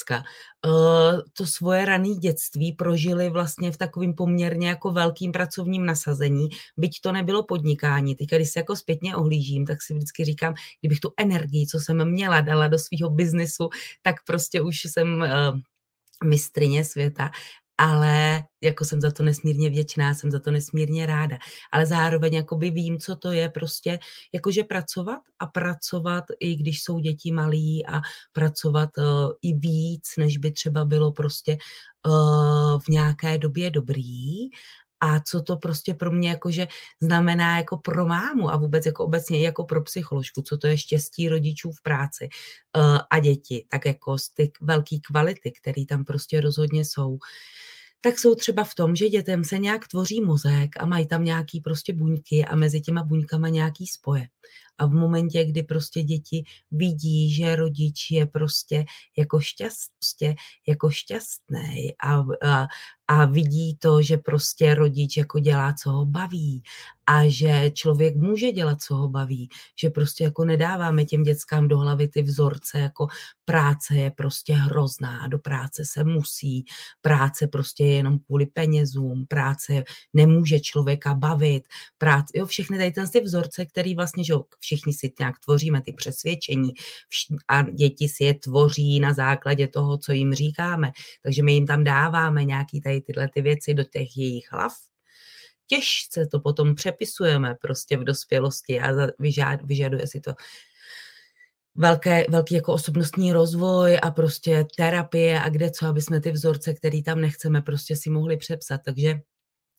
uh, 0.68 1.22
to 1.34 1.46
svoje 1.46 1.86
rané 1.86 2.10
dětství 2.10 2.74
prožili 2.74 3.30
vlastně 3.30 3.72
v 3.72 3.78
takovým 3.78 4.14
poměrně 4.14 4.68
jako 4.68 4.92
velkým 4.92 5.32
pracovním 5.32 5.86
nasazení, 5.86 6.50
byť 6.78 7.02
to 7.02 7.12
nebylo 7.12 7.44
podnikání. 7.44 8.16
Teď, 8.16 8.30
když 8.30 8.50
se 8.50 8.60
jako 8.60 8.76
zpětně 8.76 9.16
ohlížím, 9.16 9.66
tak 9.66 9.82
si 9.82 9.94
vždycky 9.94 10.26
říkám, 10.26 10.54
kdybych 10.82 11.00
tu 11.00 11.14
energii, 11.18 11.68
co 11.68 11.80
jsem 11.80 12.12
měla, 12.12 12.42
dala 12.42 12.68
do 12.68 12.78
svého 12.80 13.10
biznesu, 13.10 13.70
tak 14.02 14.16
prostě 14.26 14.62
už 14.62 14.86
jsem 14.86 15.22
uh, 15.22 15.60
mistrině 16.24 16.86
světa 16.86 17.32
ale 17.80 18.44
jako 18.62 18.86
jsem 18.86 19.02
za 19.02 19.12
to 19.12 19.24
nesmírně 19.24 19.70
vděčná, 19.70 20.14
jsem 20.14 20.32
za 20.32 20.40
to 20.40 20.52
nesmírně 20.52 21.06
ráda. 21.06 21.38
Ale 21.72 21.86
zároveň 21.86 22.34
jakoby 22.34 22.70
vím, 22.70 23.00
co 23.00 23.16
to 23.16 23.32
je 23.32 23.50
prostě 23.50 24.00
jakože 24.34 24.64
pracovat 24.64 25.20
a 25.40 25.48
pracovat, 25.48 26.24
i 26.40 26.56
když 26.56 26.84
jsou 26.84 27.00
děti 27.00 27.32
malí 27.32 27.86
a 27.86 28.02
pracovat 28.34 28.90
uh, 28.98 29.32
i 29.42 29.54
víc, 29.54 30.14
než 30.18 30.38
by 30.38 30.52
třeba 30.52 30.86
bylo 30.86 31.12
prostě 31.12 31.58
uh, 32.08 32.80
v 32.80 32.88
nějaké 32.88 33.38
době 33.38 33.72
dobrý 33.72 34.50
a 35.02 35.20
co 35.20 35.42
to 35.42 35.58
prostě 35.58 35.94
pro 35.94 36.12
mě 36.12 36.30
jakože 36.30 36.68
znamená 37.02 37.58
jako 37.58 37.78
pro 37.78 38.06
mámu 38.06 38.50
a 38.50 38.58
vůbec 38.58 38.86
jako 38.86 39.06
obecně 39.06 39.42
jako 39.42 39.64
pro 39.64 39.82
psycholožku, 39.82 40.42
co 40.42 40.58
to 40.58 40.68
je 40.68 40.78
štěstí 40.78 41.30
rodičů 41.30 41.72
v 41.72 41.82
práci 41.82 42.30
uh, 42.78 42.98
a 43.10 43.20
děti, 43.20 43.66
tak 43.70 43.86
jako 43.86 44.16
ty 44.34 44.52
velké 44.62 44.96
kvality, 45.08 45.52
které 45.52 45.86
tam 45.86 46.06
prostě 46.06 46.42
rozhodně 46.42 46.86
jsou 46.86 47.18
tak 48.02 48.20
jsou 48.20 48.36
třeba 48.36 48.64
v 48.64 48.76
tom, 48.76 48.96
že 48.96 49.10
dětem 49.10 49.44
se 49.44 49.58
nějak 49.58 49.88
tvoří 49.88 50.22
mozek 50.22 50.70
a 50.80 50.86
mají 50.86 51.08
tam 51.08 51.24
nějaký 51.24 51.62
prostě 51.62 51.94
buňky 51.94 52.46
a 52.46 52.56
mezi 52.56 52.82
těma 52.82 53.04
buňkama 53.04 53.50
nějaký 53.50 53.88
spoje. 53.88 54.28
A 54.78 54.86
v 54.86 54.92
momentě, 54.92 55.46
kdy 55.46 55.64
prostě 55.64 56.04
děti 56.04 56.44
vidí, 56.72 57.34
že 57.34 57.56
rodič 57.56 58.12
je 58.12 58.26
prostě 58.26 58.86
jako, 59.18 59.40
šťast, 59.40 59.92
prostě 60.00 60.36
jako 60.68 60.90
šťastný 60.90 61.94
a, 62.04 62.24
a, 62.48 62.68
a 63.10 63.26
vidí 63.26 63.76
to, 63.80 64.02
že 64.02 64.18
prostě 64.18 64.76
rodič 64.76 65.18
jako 65.18 65.40
dělá, 65.40 65.74
co 65.74 65.92
ho 65.92 66.06
baví 66.06 66.64
a 67.08 67.30
že 67.30 67.72
člověk 67.74 68.16
může 68.16 68.52
dělat, 68.52 68.82
co 68.82 68.96
ho 68.96 69.10
baví, 69.10 69.50
že 69.82 69.90
prostě 69.90 70.24
jako 70.24 70.46
nedáváme 70.46 71.06
těm 71.06 71.24
dětskám 71.24 71.68
do 71.68 71.78
hlavy 71.78 72.08
ty 72.08 72.22
vzorce, 72.22 72.80
jako 72.80 73.08
práce 73.46 73.96
je 73.96 74.12
prostě 74.12 74.54
hrozná, 74.54 75.28
do 75.28 75.40
práce 75.40 75.86
se 75.86 76.04
musí, 76.04 76.66
práce 77.02 77.48
prostě 77.48 77.86
je 77.86 77.94
jenom 77.96 78.20
kvůli 78.20 78.46
penězům, 78.46 79.26
práce 79.28 79.84
nemůže 80.14 80.60
člověka 80.60 81.14
bavit, 81.14 81.64
práce, 81.98 82.32
jo, 82.36 82.46
všechny 82.46 82.78
tady 82.78 82.94
ty 83.12 83.22
vzorce, 83.22 83.66
který 83.66 83.96
vlastně, 83.96 84.24
že 84.24 84.34
všichni 84.60 84.94
si 84.94 85.14
nějak 85.20 85.36
tvoříme 85.40 85.82
ty 85.82 85.94
přesvědčení 85.94 86.74
a 87.48 87.62
děti 87.62 88.10
si 88.10 88.24
je 88.24 88.34
tvoří 88.34 89.00
na 89.00 89.14
základě 89.14 89.68
toho, 89.68 89.98
co 89.98 90.12
jim 90.12 90.34
říkáme, 90.34 90.92
takže 91.24 91.44
my 91.44 91.54
jim 91.54 91.68
tam 91.68 91.84
dáváme 91.84 92.46
nějaký 92.46 92.82
tady 92.82 92.99
tyhle 93.02 93.30
ty 93.34 93.42
věci 93.42 93.74
do 93.74 93.84
těch 93.84 94.18
jejich 94.18 94.52
hlav, 94.52 94.74
těžce 95.68 96.26
to 96.26 96.40
potom 96.40 96.76
přepisujeme 96.76 97.56
prostě 97.62 97.98
v 97.98 98.04
dospělosti 98.04 98.80
a 98.80 99.08
vyžad, 99.20 99.62
vyžaduje 99.64 100.08
si 100.08 100.22
to 100.22 100.34
velké, 101.76 102.26
velký 102.30 102.56
jako 102.56 102.74
osobnostní 102.74 103.34
rozvoj 103.34 104.00
a 104.02 104.12
prostě 104.12 104.66
terapie 104.78 105.42
a 105.42 105.50
kde 105.50 105.72
co, 105.72 105.88
aby 105.88 106.02
jsme 106.02 106.22
ty 106.22 106.32
vzorce, 106.32 106.74
který 106.74 107.04
tam 107.04 107.22
nechceme, 107.22 107.62
prostě 107.62 107.96
si 107.96 108.10
mohli 108.10 108.38
přepsat. 108.38 108.82
Takže 108.86 109.20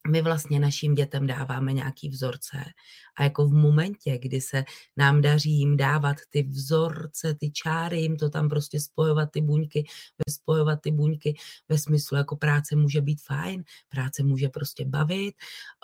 my 0.09 0.23
vlastně 0.23 0.61
našim 0.61 0.95
dětem 0.95 1.27
dáváme 1.27 1.73
nějaký 1.73 2.09
vzorce 2.09 2.65
a 3.17 3.23
jako 3.23 3.47
v 3.47 3.53
momentě, 3.53 4.19
kdy 4.19 4.41
se 4.41 4.65
nám 4.97 5.21
daří 5.21 5.51
jim 5.51 5.77
dávat 5.77 6.17
ty 6.31 6.43
vzorce, 6.43 7.35
ty 7.35 7.51
čáry, 7.51 8.01
jim 8.01 8.17
to 8.17 8.31
tam 8.31 8.49
prostě 8.49 8.81
spojovat 8.81 9.31
ty 9.33 9.41
buňky, 9.41 9.87
spojovat 10.31 10.81
ty 10.83 10.91
buňky 10.91 11.37
ve 11.69 11.79
smyslu, 11.79 12.17
jako 12.17 12.37
práce 12.37 12.77
může 12.77 13.01
být 13.01 13.23
fajn, 13.23 13.65
práce 13.89 14.23
může 14.23 14.49
prostě 14.49 14.85
bavit, 14.85 15.35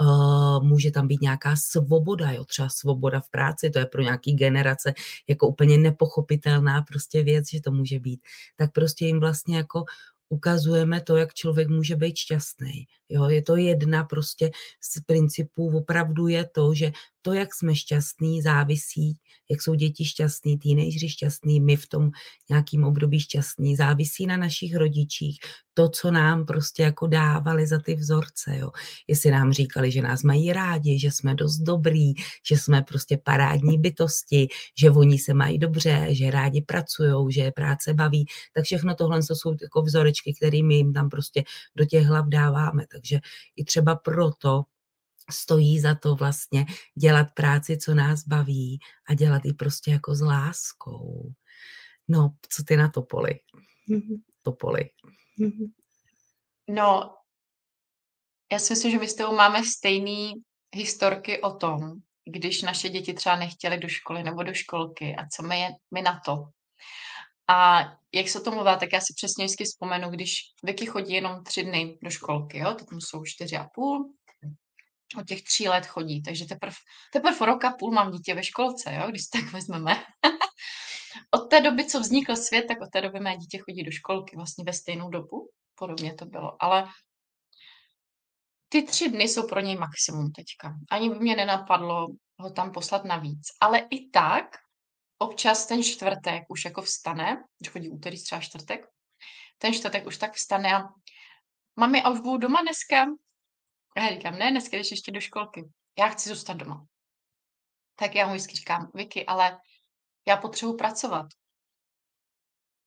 uh, 0.01 0.65
může 0.65 0.91
tam 0.91 1.09
být 1.09 1.21
nějaká 1.21 1.57
svoboda, 1.57 2.33
jo, 2.33 2.45
třeba 2.45 2.69
svoboda 2.69 3.21
v 3.21 3.31
práci, 3.31 3.71
to 3.71 3.79
je 3.79 3.87
pro 3.87 4.03
nějaký 4.03 4.35
generace 4.35 4.95
jako 5.29 5.49
úplně 5.49 5.79
nepochopitelná 5.79 6.83
prostě 6.83 7.23
věc, 7.23 7.51
že 7.51 7.61
to 7.61 7.71
může 7.71 7.99
být, 7.99 8.21
tak 8.57 8.73
prostě 8.73 9.07
jim 9.07 9.21
vlastně 9.21 9.57
jako 9.57 9.85
ukazujeme 10.29 11.01
to, 11.01 11.17
jak 11.17 11.35
člověk 11.35 11.69
může 11.69 11.97
být 11.97 12.17
šťastný. 12.17 12.87
Jo, 13.09 13.29
je 13.29 13.43
to 13.43 13.57
jedna 13.57 14.05
prostě 14.05 14.51
z 14.81 15.01
principů, 15.01 15.77
opravdu 15.79 16.29
je 16.29 16.49
to, 16.55 16.75
že 16.75 16.93
to, 17.23 17.33
jak 17.33 17.55
jsme 17.55 17.77
šťastní, 17.77 18.43
závisí, 18.43 19.19
jak 19.51 19.63
jsou 19.63 19.75
děti 19.75 20.05
šťastní, 20.05 20.59
teenageři 20.59 21.09
šťastní, 21.09 21.61
my 21.61 21.77
v 21.77 21.89
tom 21.89 22.11
nějakým 22.51 22.85
období 22.85 23.21
šťastní, 23.21 23.77
závisí 23.77 24.27
na 24.27 24.37
našich 24.37 24.77
rodičích, 24.77 25.39
to, 25.75 25.89
co 25.89 26.11
nám 26.11 26.47
prostě 26.47 26.83
jako 26.83 27.07
dávali 27.07 27.67
za 27.67 27.79
ty 27.79 27.95
vzorce, 27.95 28.59
jo. 28.59 28.71
Jestli 29.09 29.31
nám 29.31 29.53
říkali, 29.53 29.91
že 29.93 30.03
nás 30.03 30.23
mají 30.23 30.53
rádi, 30.53 30.99
že 30.99 31.11
jsme 31.11 31.35
dost 31.35 31.59
dobrý, 31.59 32.13
že 32.49 32.59
jsme 32.59 32.83
prostě 32.83 33.19
parádní 33.25 33.79
bytosti, 33.79 34.49
že 34.79 34.91
oni 34.91 35.19
se 35.19 35.35
mají 35.35 35.59
dobře, 35.59 36.07
že 36.11 36.31
rádi 36.31 36.63
pracují, 36.63 37.33
že 37.33 37.41
je 37.41 37.53
práce 37.53 37.95
baví, 37.95 38.27
tak 38.55 38.65
všechno 38.65 38.95
tohle 38.95 39.23
jsou 39.23 39.57
jako 39.63 39.83
vzorečky, 39.83 40.35
které 40.35 40.63
my 40.63 40.75
jim 40.75 40.93
tam 40.93 41.09
prostě 41.09 41.45
do 41.77 41.85
těch 41.85 42.07
hlav 42.07 42.27
dáváme. 42.29 42.85
Takže 42.97 43.21
i 43.57 43.65
třeba 43.65 43.97
proto 43.97 44.65
stojí 45.31 45.81
za 45.81 45.95
to 45.95 46.15
vlastně 46.15 46.67
dělat 46.95 47.27
práci, 47.35 47.79
co 47.79 47.95
nás 47.95 48.27
baví 48.27 48.79
a 49.09 49.15
dělat 49.15 49.45
ji 49.45 49.53
prostě 49.53 49.91
jako 49.91 50.15
s 50.15 50.21
láskou. 50.21 51.33
No, 52.09 52.35
co 52.49 52.65
ty 52.65 52.77
na 52.77 52.89
to 52.89 53.03
poli? 53.03 53.41
To 54.43 54.53
poli. 54.53 54.91
No, 56.69 57.17
já 58.53 58.59
si 58.59 58.73
myslím, 58.73 58.93
že 58.93 58.99
my 58.99 59.09
s 59.09 59.15
tebou 59.15 59.35
máme 59.35 59.65
stejný 59.65 60.35
historky 60.75 61.41
o 61.41 61.55
tom, 61.55 61.93
když 62.25 62.63
naše 62.63 62.89
děti 62.89 63.15
třeba 63.15 63.37
nechtěly 63.37 63.79
do 63.79 63.89
školy 63.89 64.23
nebo 64.23 64.43
do 64.43 64.55
školky 64.55 65.17
a 65.17 65.27
co 65.29 65.43
my, 65.43 65.61
je, 65.61 65.69
my 65.95 66.03
na 66.03 66.21
to. 66.25 66.49
A 67.49 67.81
jak 68.15 68.29
se 68.29 68.41
to 68.41 68.51
mluvá, 68.51 68.77
tak 68.77 68.93
já 68.93 69.01
si 69.01 69.15
přesně 69.17 69.45
vždycky 69.45 69.65
vzpomenu, 69.65 70.11
když 70.11 70.35
Vicky 70.65 70.87
chodí 70.87 71.13
jenom 71.13 71.45
tři 71.45 71.63
dny 71.63 71.99
do 72.03 72.11
školky, 72.11 72.59
jo, 72.59 72.75
teď 72.75 72.87
jsou 72.99 73.25
čtyři 73.25 73.57
a 73.57 73.67
půl, 73.75 74.15
od 75.19 75.27
těch 75.27 75.43
tří 75.43 75.69
let 75.69 75.87
chodí, 75.87 76.23
takže 76.23 76.45
teprve 76.45 76.75
teprv 77.13 77.41
rok 77.41 77.65
a 77.65 77.71
půl 77.79 77.93
mám 77.93 78.11
dítě 78.11 78.35
ve 78.35 78.43
školce, 78.43 78.95
jo, 78.95 79.11
když 79.11 79.23
tak 79.27 79.53
vezmeme. 79.53 79.95
od 81.31 81.51
té 81.51 81.61
doby, 81.61 81.87
co 81.87 82.01
vznikl 82.01 82.37
svět, 82.37 82.65
tak 82.69 82.81
od 82.81 82.91
té 82.93 83.01
doby 83.01 83.21
mé 83.21 83.37
dítě 83.37 83.59
chodí 83.59 83.83
do 83.83 83.91
školky 83.91 84.37
vlastně 84.37 84.65
ve 84.65 84.73
stejnou 84.73 85.11
dobu, 85.11 85.51
podobně 85.75 86.15
to 86.15 86.27
bylo, 86.27 86.63
ale 86.63 86.89
ty 88.69 88.83
tři 88.83 89.09
dny 89.09 89.25
jsou 89.25 89.49
pro 89.49 89.61
něj 89.61 89.77
maximum 89.77 90.33
teďka. 90.33 90.75
Ani 90.91 91.11
by 91.11 91.19
mě 91.19 91.37
nenapadlo 91.37 92.07
ho 92.39 92.51
tam 92.51 92.73
poslat 92.73 93.05
navíc. 93.05 93.43
Ale 93.61 93.79
i 93.79 94.11
tak 94.11 94.45
občas 95.19 95.67
ten 95.67 95.83
čtvrtek 95.83 96.45
už 96.49 96.65
jako 96.65 96.83
vstane, 96.83 97.45
když 97.59 97.73
chodí 97.73 97.91
úterý, 97.91 98.23
třeba 98.23 98.41
čtvrtek, 98.41 98.87
ten 99.59 99.73
čtvrtek 99.73 100.07
už 100.07 100.19
tak 100.19 100.35
vstane 100.35 100.75
a 100.77 100.83
mami, 101.77 102.03
a 102.03 102.11
už 102.11 102.21
budu 102.21 102.39
doma 102.39 102.63
dneska? 102.63 103.07
A 103.97 104.01
já 104.01 104.11
říkám, 104.11 104.39
ne, 104.39 104.51
dneska 104.51 104.77
jdeš 104.77 104.91
ještě 104.91 105.13
do 105.13 105.21
školky. 105.21 105.65
Já 105.99 106.09
chci 106.09 106.29
zůstat 106.29 106.57
doma. 106.57 106.87
Tak 107.95 108.15
já 108.15 108.27
mu 108.27 108.33
vždycky 108.33 108.57
říkám, 108.57 108.91
Vicky, 108.95 109.27
ale 109.27 109.59
já 110.27 110.37
potřebuji 110.37 110.75
pracovat. 110.77 111.27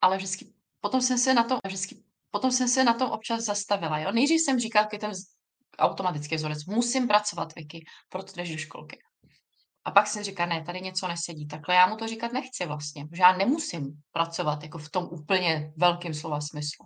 Ale 0.02 0.18
vždycky, 0.18 0.54
potom 0.80 1.02
jsem 1.02 1.18
se 1.18 1.34
na 1.34 1.44
tom, 1.44 1.60
vždycky, 1.66 2.04
potom 2.32 2.52
jsem 2.52 2.68
se 2.68 2.84
na 2.84 2.94
tom 2.94 3.12
občas 3.12 3.44
zastavila. 3.44 4.00
Jo? 4.00 4.12
Nejdřív 4.12 4.42
jsem 4.42 4.60
říkal, 4.60 4.88
když 4.90 5.00
ten 5.00 5.12
automatický 5.78 6.36
vzorec, 6.36 6.66
musím 6.66 7.08
pracovat, 7.08 7.56
Vicky, 7.56 7.86
proto 8.10 8.34
jdeš 8.36 8.52
do 8.52 8.58
školky. 8.58 9.00
A 9.86 9.92
pak 9.92 10.08
jsem 10.08 10.24
říká, 10.24 10.46
ne, 10.46 10.64
tady 10.64 10.82
něco 10.82 11.08
nesedí. 11.08 11.48
Takhle 11.48 11.76
já 11.76 11.88
mu 11.88 11.96
to 11.96 12.08
říkat 12.08 12.34
nechci 12.34 12.66
vlastně, 12.66 13.08
že 13.14 13.22
já 13.22 13.38
nemusím 13.38 14.02
pracovat 14.12 14.64
jako 14.64 14.78
v 14.78 14.90
tom 14.90 15.04
úplně 15.12 15.74
velkém 15.78 16.14
slova 16.14 16.42
smyslu. 16.42 16.86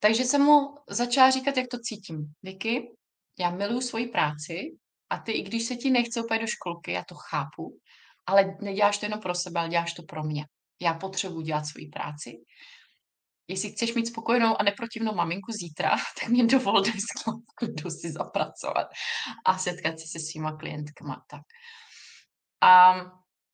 Takže 0.00 0.24
jsem 0.24 0.42
mu 0.42 0.74
začala 0.88 1.30
říkat, 1.30 1.56
jak 1.56 1.68
to 1.70 1.78
cítím. 1.78 2.32
Vicky, 2.42 2.90
já 3.38 3.50
miluju 3.50 3.80
svoji 3.80 4.06
práci 4.06 4.76
a 5.10 5.18
ty, 5.18 5.32
i 5.32 5.42
když 5.42 5.64
se 5.64 5.76
ti 5.76 5.90
nechce 5.90 6.22
úplně 6.22 6.40
do 6.40 6.46
školky, 6.46 6.92
já 6.92 7.04
to 7.04 7.14
chápu, 7.14 7.78
ale 8.26 8.56
neděláš 8.60 8.98
to 8.98 9.06
jenom 9.06 9.20
pro 9.20 9.34
sebe, 9.34 9.60
ale 9.60 9.68
děláš 9.68 9.92
to 9.92 10.02
pro 10.02 10.22
mě. 10.22 10.46
Já 10.82 10.94
potřebuji 10.94 11.40
dělat 11.40 11.64
svoji 11.64 11.88
práci. 11.88 12.38
Jestli 13.48 13.70
chceš 13.70 13.94
mít 13.94 14.06
spokojenou 14.06 14.60
a 14.60 14.62
neprotivnou 14.62 15.14
maminku 15.14 15.52
zítra, 15.52 15.90
tak 16.20 16.28
mě 16.28 16.46
dovol 16.46 16.82
jdu 17.62 17.90
si 17.90 18.12
zapracovat 18.12 18.86
a 19.46 19.58
setkat 19.58 20.00
se 20.00 20.06
se 20.06 20.18
svýma 20.18 20.56
klientkama. 20.56 21.22
Tak. 21.30 21.42
A 22.62 22.94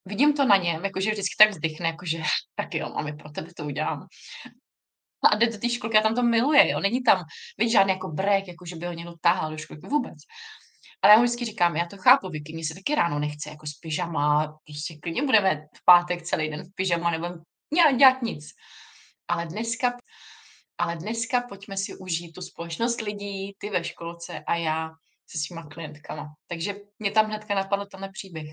vidím 0.05 0.33
to 0.33 0.45
na 0.45 0.57
něm, 0.57 0.85
jakože 0.85 1.11
vždycky 1.11 1.35
tak 1.37 1.49
vzdychne, 1.49 1.87
jakože 1.87 2.17
tak 2.55 2.75
jo, 2.75 2.89
mami, 2.89 3.13
pro 3.13 3.29
tebe 3.29 3.47
to 3.57 3.65
udělám. 3.65 4.07
A 5.31 5.35
jde 5.35 5.47
do 5.47 5.57
té 5.57 5.69
školky 5.69 5.97
a 5.97 6.01
tam 6.01 6.15
to 6.15 6.23
miluje, 6.23 6.69
jo. 6.69 6.79
Není 6.79 7.03
tam, 7.03 7.23
víš, 7.57 7.71
žádný 7.71 7.93
jako 7.93 8.07
brek, 8.07 8.47
jako 8.47 8.65
že 8.65 8.75
by 8.75 8.85
ho 8.85 8.93
někdo 8.93 9.13
táhal 9.21 9.51
do 9.51 9.57
školky 9.57 9.87
vůbec. 9.87 10.17
Ale 11.01 11.13
já 11.13 11.17
mu 11.17 11.23
vždycky 11.23 11.45
říkám, 11.45 11.75
já 11.75 11.85
to 11.85 11.97
chápu, 11.97 12.29
Vicky, 12.29 12.53
mě 12.53 12.65
se 12.65 12.73
taky 12.73 12.95
ráno 12.95 13.19
nechce, 13.19 13.49
jako 13.49 13.67
s 13.67 13.73
pyžama, 13.73 14.57
prostě 14.65 14.97
klidně 15.01 15.23
budeme 15.23 15.55
v 15.55 15.85
pátek 15.85 16.21
celý 16.21 16.49
den 16.49 16.63
v 16.63 16.75
pyžama, 16.75 17.11
nebo 17.11 17.27
dělat 17.97 18.21
nic. 18.21 18.45
Ale 19.27 19.45
dneska, 19.45 19.97
ale 20.77 20.95
dneska 20.95 21.41
pojďme 21.41 21.77
si 21.77 21.97
užít 21.97 22.33
tu 22.33 22.41
společnost 22.41 23.01
lidí, 23.01 23.55
ty 23.57 23.69
ve 23.69 23.83
školce 23.83 24.43
a 24.47 24.55
já 24.55 24.89
se 25.27 25.37
svýma 25.37 25.63
klientkama. 25.63 26.25
Takže 26.47 26.75
mě 26.99 27.11
tam 27.11 27.25
hnedka 27.25 27.55
napadl 27.55 27.85
tenhle 27.85 28.09
příběh. 28.09 28.49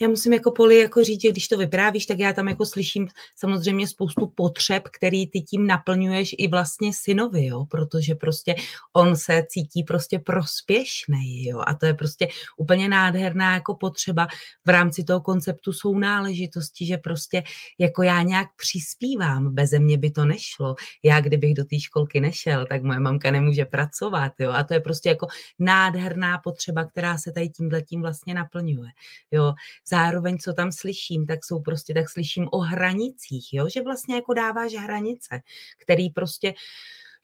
Já 0.00 0.08
musím 0.08 0.32
jako 0.32 0.50
Poli 0.50 0.78
jako 0.78 1.04
říct, 1.04 1.22
že 1.22 1.30
když 1.30 1.48
to 1.48 1.58
vyprávíš, 1.58 2.06
tak 2.06 2.18
já 2.18 2.32
tam 2.32 2.48
jako 2.48 2.66
slyším 2.66 3.08
samozřejmě 3.36 3.88
spoustu 3.88 4.26
potřeb, 4.26 4.82
který 4.88 5.26
ty 5.26 5.40
tím 5.40 5.66
naplňuješ 5.66 6.34
i 6.38 6.48
vlastně 6.48 6.92
synovi, 6.94 7.46
jo, 7.46 7.64
protože 7.64 8.14
prostě 8.14 8.54
on 8.92 9.16
se 9.16 9.46
cítí 9.48 9.82
prostě 9.84 10.18
prospěšný, 10.18 11.44
jo, 11.46 11.62
a 11.66 11.74
to 11.74 11.86
je 11.86 11.94
prostě 11.94 12.28
úplně 12.56 12.88
nádherná 12.88 13.54
jako 13.54 13.74
potřeba 13.74 14.26
v 14.64 14.68
rámci 14.68 15.04
toho 15.04 15.20
konceptu 15.20 15.72
jsou 15.72 15.98
náležitosti, 15.98 16.86
že 16.86 16.98
prostě 16.98 17.42
jako 17.78 18.02
já 18.02 18.22
nějak 18.22 18.48
přispívám, 18.56 19.54
beze 19.54 19.78
mě 19.78 19.98
by 19.98 20.10
to 20.10 20.24
nešlo. 20.24 20.74
Já 21.02 21.20
kdybych 21.20 21.54
do 21.54 21.64
té 21.64 21.80
školky 21.80 22.20
nešel, 22.20 22.66
tak 22.66 22.82
moje 22.82 23.00
mamka 23.00 23.30
nemůže 23.30 23.64
pracovat, 23.64 24.32
jo, 24.38 24.50
a 24.50 24.64
to 24.64 24.74
je 24.74 24.80
prostě 24.80 25.08
jako 25.08 25.26
nádherná 25.58 26.38
potřeba, 26.38 26.84
která 26.84 27.18
se 27.18 27.32
tady 27.32 27.48
tímhle 27.48 27.82
tím 27.82 28.02
vlastně 28.02 28.34
naplňuje, 28.34 28.90
jo, 29.30 29.53
zároveň, 29.88 30.38
co 30.38 30.52
tam 30.52 30.72
slyším, 30.72 31.26
tak 31.26 31.44
jsou 31.44 31.60
prostě, 31.60 31.94
tak 31.94 32.10
slyším 32.10 32.48
o 32.52 32.58
hranicích, 32.58 33.48
jo, 33.52 33.68
že 33.68 33.82
vlastně 33.82 34.14
jako 34.14 34.34
dáváš 34.34 34.72
hranice, 34.72 35.40
který 35.78 36.10
prostě 36.10 36.54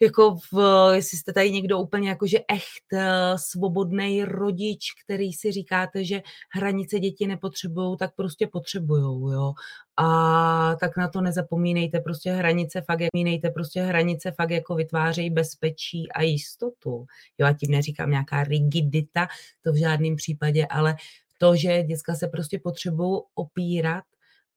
jako 0.02 0.36
v, 0.52 0.92
jestli 0.94 1.18
jste 1.18 1.32
tady 1.32 1.50
někdo 1.50 1.78
úplně 1.78 2.08
jakože 2.08 2.38
echt 2.48 2.92
eh, 2.92 3.38
svobodný 3.38 4.24
rodič, 4.24 4.92
který 5.04 5.32
si 5.32 5.52
říkáte, 5.52 6.04
že 6.04 6.22
hranice 6.54 6.98
děti 6.98 7.26
nepotřebují, 7.26 7.96
tak 7.96 8.14
prostě 8.14 8.46
potřebují, 8.46 9.34
jo. 9.34 9.52
A 9.96 10.76
tak 10.80 10.96
na 10.96 11.08
to 11.08 11.20
nezapomínejte, 11.20 12.00
prostě 12.00 12.32
hranice 12.32 12.80
fakt, 12.80 13.00
zapomínejte, 13.00 13.50
prostě 13.50 13.82
hranice 13.82 14.32
fakt 14.32 14.50
jako 14.50 14.74
vytvářejí 14.74 15.30
bezpečí 15.30 16.12
a 16.12 16.22
jistotu. 16.22 17.06
Jo, 17.38 17.46
a 17.46 17.52
tím 17.52 17.70
neříkám 17.70 18.10
nějaká 18.10 18.44
rigidita, 18.44 19.28
to 19.62 19.72
v 19.72 19.76
žádném 19.76 20.16
případě, 20.16 20.66
ale 20.66 20.96
to, 21.40 21.57
že 21.57 21.83
děcka 21.83 22.14
se 22.14 22.29
prostě 22.29 22.59
potřebují 22.59 23.20
opírat 23.35 24.05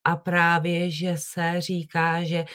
a 0.03 0.15
právě, 0.15 0.91
že 0.91 1.13
se 1.17 1.53
říká, 1.57 2.23
že 2.23 2.45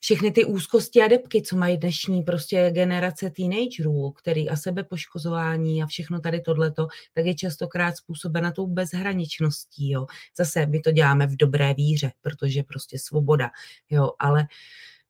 všechny 0.00 0.30
ty 0.32 0.44
úzkosti 0.44 1.02
a 1.02 1.08
depky, 1.08 1.42
co 1.42 1.56
mají 1.56 1.76
dnešní 1.76 2.22
prostě 2.22 2.70
generace 2.70 3.30
teenagerů, 3.30 4.10
který 4.10 4.48
a 4.48 4.56
sebepoškozování 4.56 5.82
a 5.82 5.86
všechno 5.86 6.20
tady 6.20 6.40
tohleto, 6.40 6.86
tak 7.14 7.26
je 7.26 7.34
častokrát 7.34 7.96
způsobena 7.96 8.52
tou 8.52 8.66
bezhraničností, 8.66 9.90
jo. 9.90 10.06
Zase 10.38 10.66
my 10.66 10.80
to 10.80 10.92
děláme 10.92 11.26
v 11.26 11.36
dobré 11.36 11.74
víře, 11.74 12.12
protože 12.20 12.62
prostě 12.62 12.98
svoboda, 12.98 13.50
jo, 13.90 14.10
ale 14.18 14.46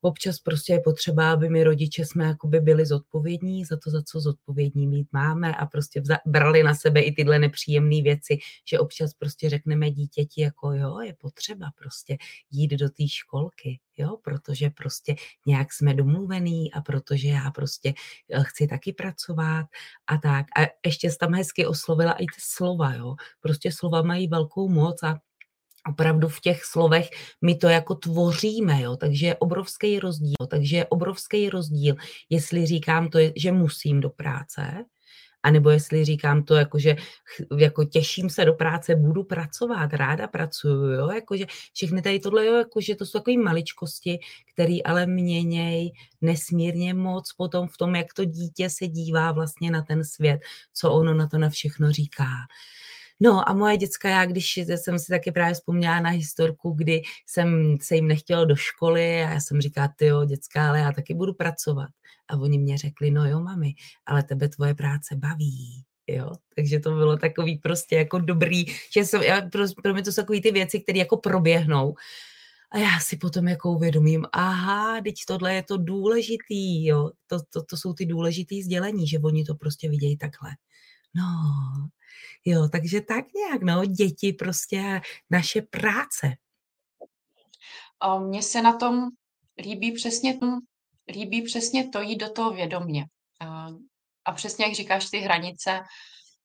občas 0.03 0.39
prostě 0.39 0.73
je 0.73 0.81
potřeba, 0.81 1.33
aby 1.33 1.49
my 1.49 1.65
rodiče 1.65 2.07
jsme 2.07 2.25
jakoby 2.25 2.61
byli 2.61 2.87
zodpovědní 2.87 3.65
za 3.65 3.77
to, 3.77 3.91
za 3.91 4.03
co 4.03 4.21
zodpovědní 4.21 4.87
mít 4.87 5.09
máme 5.13 5.55
a 5.55 5.67
prostě 5.67 6.03
brali 6.27 6.63
na 6.63 6.75
sebe 6.75 7.01
i 7.01 7.13
tyhle 7.13 7.39
nepříjemné 7.39 8.03
věci, 8.03 8.39
že 8.69 8.79
občas 8.79 9.15
prostě 9.15 9.51
řekneme 9.51 9.91
dítěti 9.91 10.43
jako 10.43 10.73
jo, 10.73 11.01
je 11.01 11.15
potřeba 11.15 11.71
prostě 11.79 12.17
jít 12.51 12.71
do 12.71 12.89
té 12.89 13.09
školky, 13.09 13.81
jo, 13.97 14.17
protože 14.23 14.71
prostě 14.71 15.15
nějak 15.47 15.73
jsme 15.73 15.95
domluvený 15.95 16.73
a 16.73 16.81
protože 16.81 17.29
já 17.29 17.51
prostě 17.51 17.95
eh, 18.31 18.43
chci 18.43 18.67
taky 18.67 18.93
pracovat 18.93 19.67
a 20.07 20.19
tak. 20.19 20.47
A 20.57 20.61
ještě 20.87 21.11
tam 21.21 21.35
hezky 21.35 21.67
oslovila 21.67 22.13
i 22.13 22.25
ty 22.27 22.41
slova, 22.41 22.95
jo. 22.95 23.15
Prostě 23.41 23.73
slova 23.73 24.03
mají 24.03 24.29
velkou 24.29 24.69
moc 24.69 25.03
a 25.03 25.21
opravdu 25.89 26.29
v 26.29 26.41
těch 26.41 26.65
slovech 26.65 27.09
my 27.43 27.55
to 27.55 27.69
jako 27.69 27.95
tvoříme, 27.95 28.81
jo? 28.83 28.97
takže 28.97 29.27
je 29.27 29.37
obrovský 29.37 29.99
rozdíl. 29.99 30.47
Takže 30.49 30.77
je 30.77 30.87
obrovský 30.87 31.51
rozdíl, 31.51 31.95
jestli 32.31 32.67
říkám 32.67 33.09
to, 33.09 33.19
že 33.37 33.53
musím 33.53 34.01
do 34.01 34.11
práce, 34.11 34.85
anebo 35.43 35.71
jestli 35.71 36.05
říkám 36.05 36.43
to, 36.43 36.55
jako, 36.55 36.79
že 36.79 36.97
jako 37.59 37.85
těším 37.85 38.31
se 38.31 38.45
do 38.45 38.53
práce, 38.55 38.97
budu 38.97 39.25
pracovat, 39.25 39.93
ráda 39.93 40.29
pracuju, 40.29 40.93
jo, 40.93 41.11
jakože 41.11 41.47
všechny 41.73 42.03
tady 42.03 42.21
tohle, 42.21 42.47
jo, 42.47 42.55
jakože 42.55 42.97
to 42.97 43.07
jsou 43.07 43.19
takové 43.19 43.37
maličkosti, 43.37 44.19
které 44.55 44.79
ale 44.85 45.07
měněj 45.07 45.93
nesmírně 46.21 46.95
moc 46.95 47.33
potom 47.33 47.69
v 47.69 47.77
tom, 47.77 47.95
jak 47.95 48.15
to 48.15 48.25
dítě 48.25 48.71
se 48.71 48.87
dívá 48.87 49.33
vlastně 49.33 49.71
na 49.71 49.83
ten 49.83 50.05
svět, 50.05 50.41
co 50.75 50.93
ono 50.93 51.15
na 51.15 51.27
to 51.27 51.39
na 51.39 51.51
všechno 51.51 51.93
říká. 51.93 52.27
No 53.25 53.49
a 53.49 53.53
moje 53.55 53.77
děcka, 53.77 54.09
já 54.09 54.27
když 54.27 54.57
jsem 54.57 54.99
si 54.99 55.07
taky 55.07 55.33
právě 55.33 55.55
vzpomněla 55.55 56.01
na 56.01 56.11
historku, 56.11 56.71
kdy 56.71 57.03
jsem 57.27 57.77
se 57.81 57.95
jim 57.95 58.09
nechtěla 58.09 58.45
do 58.45 58.57
školy 58.57 59.25
a 59.25 59.31
já 59.31 59.41
jsem 59.41 59.61
říkala, 59.61 59.89
ty 59.97 60.07
jo, 60.07 60.25
děcka, 60.25 60.69
ale 60.69 60.79
já 60.79 60.93
taky 60.93 61.15
budu 61.15 61.35
pracovat. 61.35 61.89
A 62.29 62.37
oni 62.37 62.59
mě 62.59 62.79
řekli, 62.79 63.11
no 63.11 63.29
jo, 63.29 63.41
mami, 63.41 63.75
ale 64.07 64.23
tebe 64.23 64.49
tvoje 64.49 64.75
práce 64.75 65.17
baví. 65.17 65.85
Jo, 66.07 66.33
takže 66.57 66.81
to 66.81 66.91
bylo 66.91 67.17
takový 67.17 67.59
prostě 67.59 67.97
jako 67.97 68.19
dobrý, 68.19 68.65
že 68.95 69.05
jsem, 69.05 69.23
já, 69.23 69.41
pro, 69.41 69.65
pro 69.83 69.93
mě 69.95 70.03
to 70.03 70.13
jsou 70.13 70.23
takové 70.23 70.41
ty 70.41 70.53
věci, 70.53 70.81
které 70.81 70.99
jako 70.99 71.17
proběhnou. 71.17 71.95
A 72.71 72.79
já 72.79 73.01
si 73.01 73.17
potom 73.17 73.49
jako 73.49 73.71
uvědomím, 73.73 74.27
aha, 74.33 75.01
teď 75.01 75.15
tohle 75.29 75.55
je 75.55 75.63
to 75.63 75.77
důležitý, 75.77 76.87
jo, 76.87 77.11
to, 77.27 77.39
to, 77.51 77.63
to 77.63 77.77
jsou 77.77 77.93
ty 77.93 78.07
důležitý 78.07 78.63
sdělení, 78.63 79.09
že 79.09 79.19
oni 79.19 79.45
to 79.45 79.55
prostě 79.55 79.89
vidějí 79.91 80.17
takhle. 80.17 80.51
No, 81.15 81.33
Jo, 82.45 82.69
takže 82.73 83.01
tak 83.01 83.25
nějak, 83.35 83.63
no, 83.63 83.85
děti 83.85 84.33
prostě 84.33 85.01
naše 85.31 85.63
práce. 85.63 86.37
Mně 88.19 88.43
se 88.43 88.63
na 88.63 88.77
tom 88.77 89.09
líbí 89.59 89.93
přesně, 89.93 90.39
líbí 91.09 91.43
přesně 91.43 91.89
to 91.89 92.01
jít 92.01 92.17
do 92.17 92.31
toho 92.31 92.51
vědomě. 92.51 93.07
A 94.25 94.33
přesně 94.33 94.65
jak 94.65 94.75
říkáš, 94.75 95.11
ty 95.11 95.19
hranice, 95.19 95.81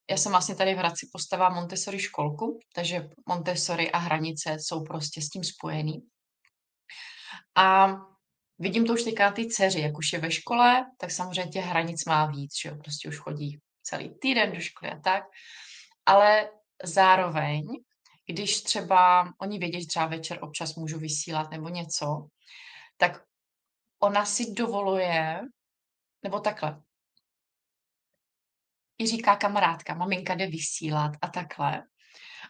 já 0.10 0.18
jsem 0.18 0.32
vlastně 0.32 0.56
tady 0.56 0.74
v 0.74 0.78
Hradci 0.78 1.10
postavila 1.14 1.50
Montessori 1.50 2.00
školku, 2.00 2.60
takže 2.74 3.10
Montessori 3.28 3.92
a 3.92 3.98
hranice 3.98 4.58
jsou 4.60 4.84
prostě 4.84 5.22
s 5.22 5.30
tím 5.30 5.44
spojený. 5.44 6.02
A 7.56 7.96
vidím 8.60 8.86
to 8.86 8.94
už 8.94 9.04
teďka 9.04 9.26
na 9.26 9.32
ty 9.32 9.48
dceři, 9.48 9.80
jak 9.80 9.98
už 9.98 10.14
je 10.14 10.20
ve 10.20 10.32
škole, 10.32 10.86
tak 10.98 11.12
samozřejmě 11.12 11.52
těch 11.52 11.66
hranic 11.66 12.06
má 12.06 12.26
víc, 12.26 12.52
že 12.62 12.70
jo, 12.70 12.76
prostě 12.76 13.10
už 13.10 13.18
chodí 13.18 13.60
celý 13.88 14.20
týden 14.20 14.52
do 14.52 14.60
školy 14.60 14.92
a 14.92 15.00
tak. 15.00 15.24
Ale 16.06 16.50
zároveň, 16.84 17.64
když 18.26 18.62
třeba 18.62 19.34
oni 19.42 19.60
vědí, 19.60 19.82
že 19.82 19.88
třeba 19.88 20.06
večer 20.06 20.40
občas 20.42 20.76
můžu 20.76 21.00
vysílat 21.00 21.52
nebo 21.52 21.70
něco, 21.70 22.28
tak 22.98 23.24
ona 24.00 24.26
si 24.26 24.54
dovoluje, 24.54 25.42
nebo 26.24 26.40
takhle, 26.40 26.82
i 29.00 29.08
říká 29.08 29.36
kamarádka, 29.36 29.94
maminka 29.94 30.36
jde 30.36 30.48
vysílat 30.48 31.12
a 31.22 31.28
takhle. 31.28 31.84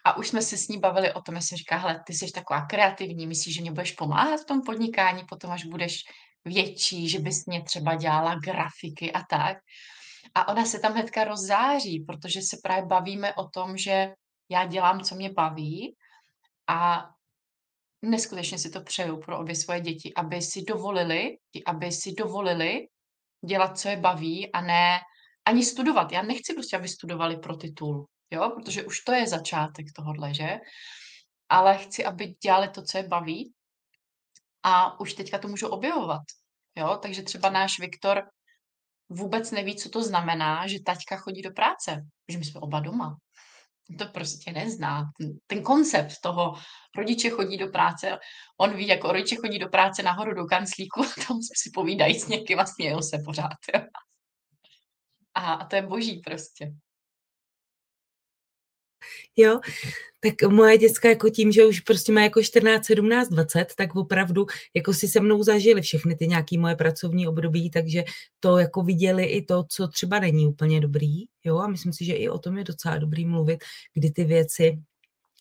A 0.04 0.18
už 0.18 0.28
jsme 0.28 0.42
se 0.42 0.58
s 0.58 0.68
ní 0.68 0.80
bavili 0.80 1.14
o 1.14 1.22
tom, 1.22 1.36
jestli 1.36 1.58
říká, 1.58 1.78
hele, 1.78 2.04
ty 2.08 2.14
jsi 2.14 2.32
taková 2.32 2.66
kreativní, 2.66 3.28
myslíš, 3.28 3.56
že 3.56 3.62
mě 3.62 3.72
budeš 3.72 3.92
pomáhat 3.92 4.42
v 4.42 4.46
tom 4.46 4.62
podnikání, 4.62 5.26
potom 5.30 5.52
až 5.52 5.66
budeš 5.66 6.04
větší, 6.46 7.10
že 7.10 7.20
bys 7.20 7.46
mě 7.46 7.64
třeba 7.64 7.96
dělala 7.96 8.36
grafiky 8.36 9.12
a 9.12 9.24
tak. 9.30 9.58
A 10.36 10.48
ona 10.48 10.66
se 10.66 10.80
tam 10.80 10.94
hnedka 10.94 11.24
rozzáří, 11.24 12.00
protože 12.00 12.42
se 12.42 12.58
právě 12.64 12.86
bavíme 12.86 13.34
o 13.34 13.50
tom, 13.50 13.78
že 13.78 14.14
já 14.52 14.66
dělám, 14.66 15.02
co 15.02 15.16
mě 15.16 15.30
baví 15.34 15.96
a 16.68 17.10
neskutečně 18.02 18.58
si 18.60 18.70
to 18.70 18.82
přeju 18.82 19.20
pro 19.20 19.40
obě 19.40 19.56
svoje 19.56 19.82
děti, 19.82 20.14
aby 20.14 20.42
si 20.42 20.62
dovolili, 20.62 21.38
aby 21.66 21.92
si 21.92 22.14
dovolili 22.14 22.88
dělat, 23.46 23.80
co 23.80 23.90
je 23.90 23.98
baví 23.98 24.52
a 24.52 24.62
ne 24.62 25.00
ani 25.46 25.66
studovat. 25.66 26.12
Já 26.12 26.22
nechci 26.22 26.54
prostě, 26.54 26.78
aby 26.78 26.88
studovali 26.88 27.38
pro 27.38 27.58
titul, 27.58 28.08
jo, 28.32 28.52
protože 28.56 28.84
už 28.84 29.02
to 29.02 29.12
je 29.12 29.28
začátek 29.28 29.86
tohohle, 29.96 30.34
že? 30.34 30.58
Ale 31.50 31.78
chci, 31.78 32.06
aby 32.06 32.28
dělali 32.44 32.70
to, 32.70 32.82
co 32.82 32.98
je 32.98 33.08
baví 33.08 33.54
a 34.64 35.00
už 35.00 35.14
teďka 35.14 35.38
to 35.38 35.48
můžu 35.48 35.68
objevovat, 35.68 36.22
jo, 36.76 37.00
takže 37.02 37.24
třeba 37.24 37.50
náš 37.50 37.80
Viktor 37.80 38.30
vůbec 39.10 39.52
neví, 39.52 39.76
co 39.76 39.90
to 39.90 40.04
znamená, 40.04 40.68
že 40.68 40.84
taťka 40.84 41.18
chodí 41.18 41.42
do 41.42 41.52
práce, 41.52 42.06
že 42.30 42.38
my 42.38 42.46
jsme 42.46 42.60
oba 42.60 42.80
doma. 42.80 43.18
To 44.00 44.06
prostě 44.06 44.52
nezná. 44.52 45.12
Ten, 45.18 45.38
ten 45.48 45.64
koncept 45.64 46.14
toho, 46.24 46.56
rodiče 46.98 47.30
chodí 47.30 47.58
do 47.58 47.68
práce, 47.68 48.18
on 48.60 48.76
ví, 48.76 48.88
jako 48.88 49.12
rodiče 49.12 49.36
chodí 49.36 49.60
do 49.60 49.70
práce 49.70 50.04
nahoru 50.04 50.34
do 50.34 50.46
kanclíku 50.46 51.02
a 51.04 51.26
tam 51.28 51.40
si 51.42 51.72
povídají 51.74 52.20
s 52.20 52.28
někým 52.28 52.60
a 52.60 52.66
smějou 52.66 53.02
se 53.02 53.18
pořád. 53.26 53.58
Jo. 53.76 53.82
A, 55.34 55.54
a 55.54 55.66
to 55.66 55.76
je 55.76 55.82
boží 55.82 56.22
prostě. 56.26 56.74
Jo, 59.36 59.60
tak 60.32 60.52
moje 60.52 60.78
děcka 60.78 61.10
jako 61.10 61.30
tím, 61.30 61.52
že 61.52 61.66
už 61.66 61.80
prostě 61.80 62.12
má 62.12 62.22
jako 62.22 62.44
14, 62.44 62.86
17, 62.86 63.30
20, 63.30 63.66
tak 63.78 63.96
opravdu 63.96 64.46
jako 64.76 64.94
si 64.94 65.08
se 65.08 65.20
mnou 65.20 65.44
zažili 65.44 65.82
všechny 65.82 66.16
ty 66.16 66.28
nějaké 66.28 66.58
moje 66.58 66.76
pracovní 66.76 67.28
období, 67.28 67.70
takže 67.70 68.04
to 68.40 68.58
jako 68.58 68.82
viděli 68.82 69.26
i 69.26 69.46
to, 69.46 69.64
co 69.70 69.88
třeba 69.88 70.20
není 70.20 70.48
úplně 70.48 70.82
dobrý, 70.82 71.24
jo, 71.44 71.58
a 71.58 71.68
myslím 71.68 71.94
si, 71.94 72.06
že 72.06 72.14
i 72.14 72.30
o 72.30 72.40
tom 72.40 72.58
je 72.58 72.64
docela 72.64 72.98
dobrý 72.98 73.26
mluvit, 73.26 73.64
kdy 73.94 74.12
ty 74.12 74.24
věci, 74.24 74.80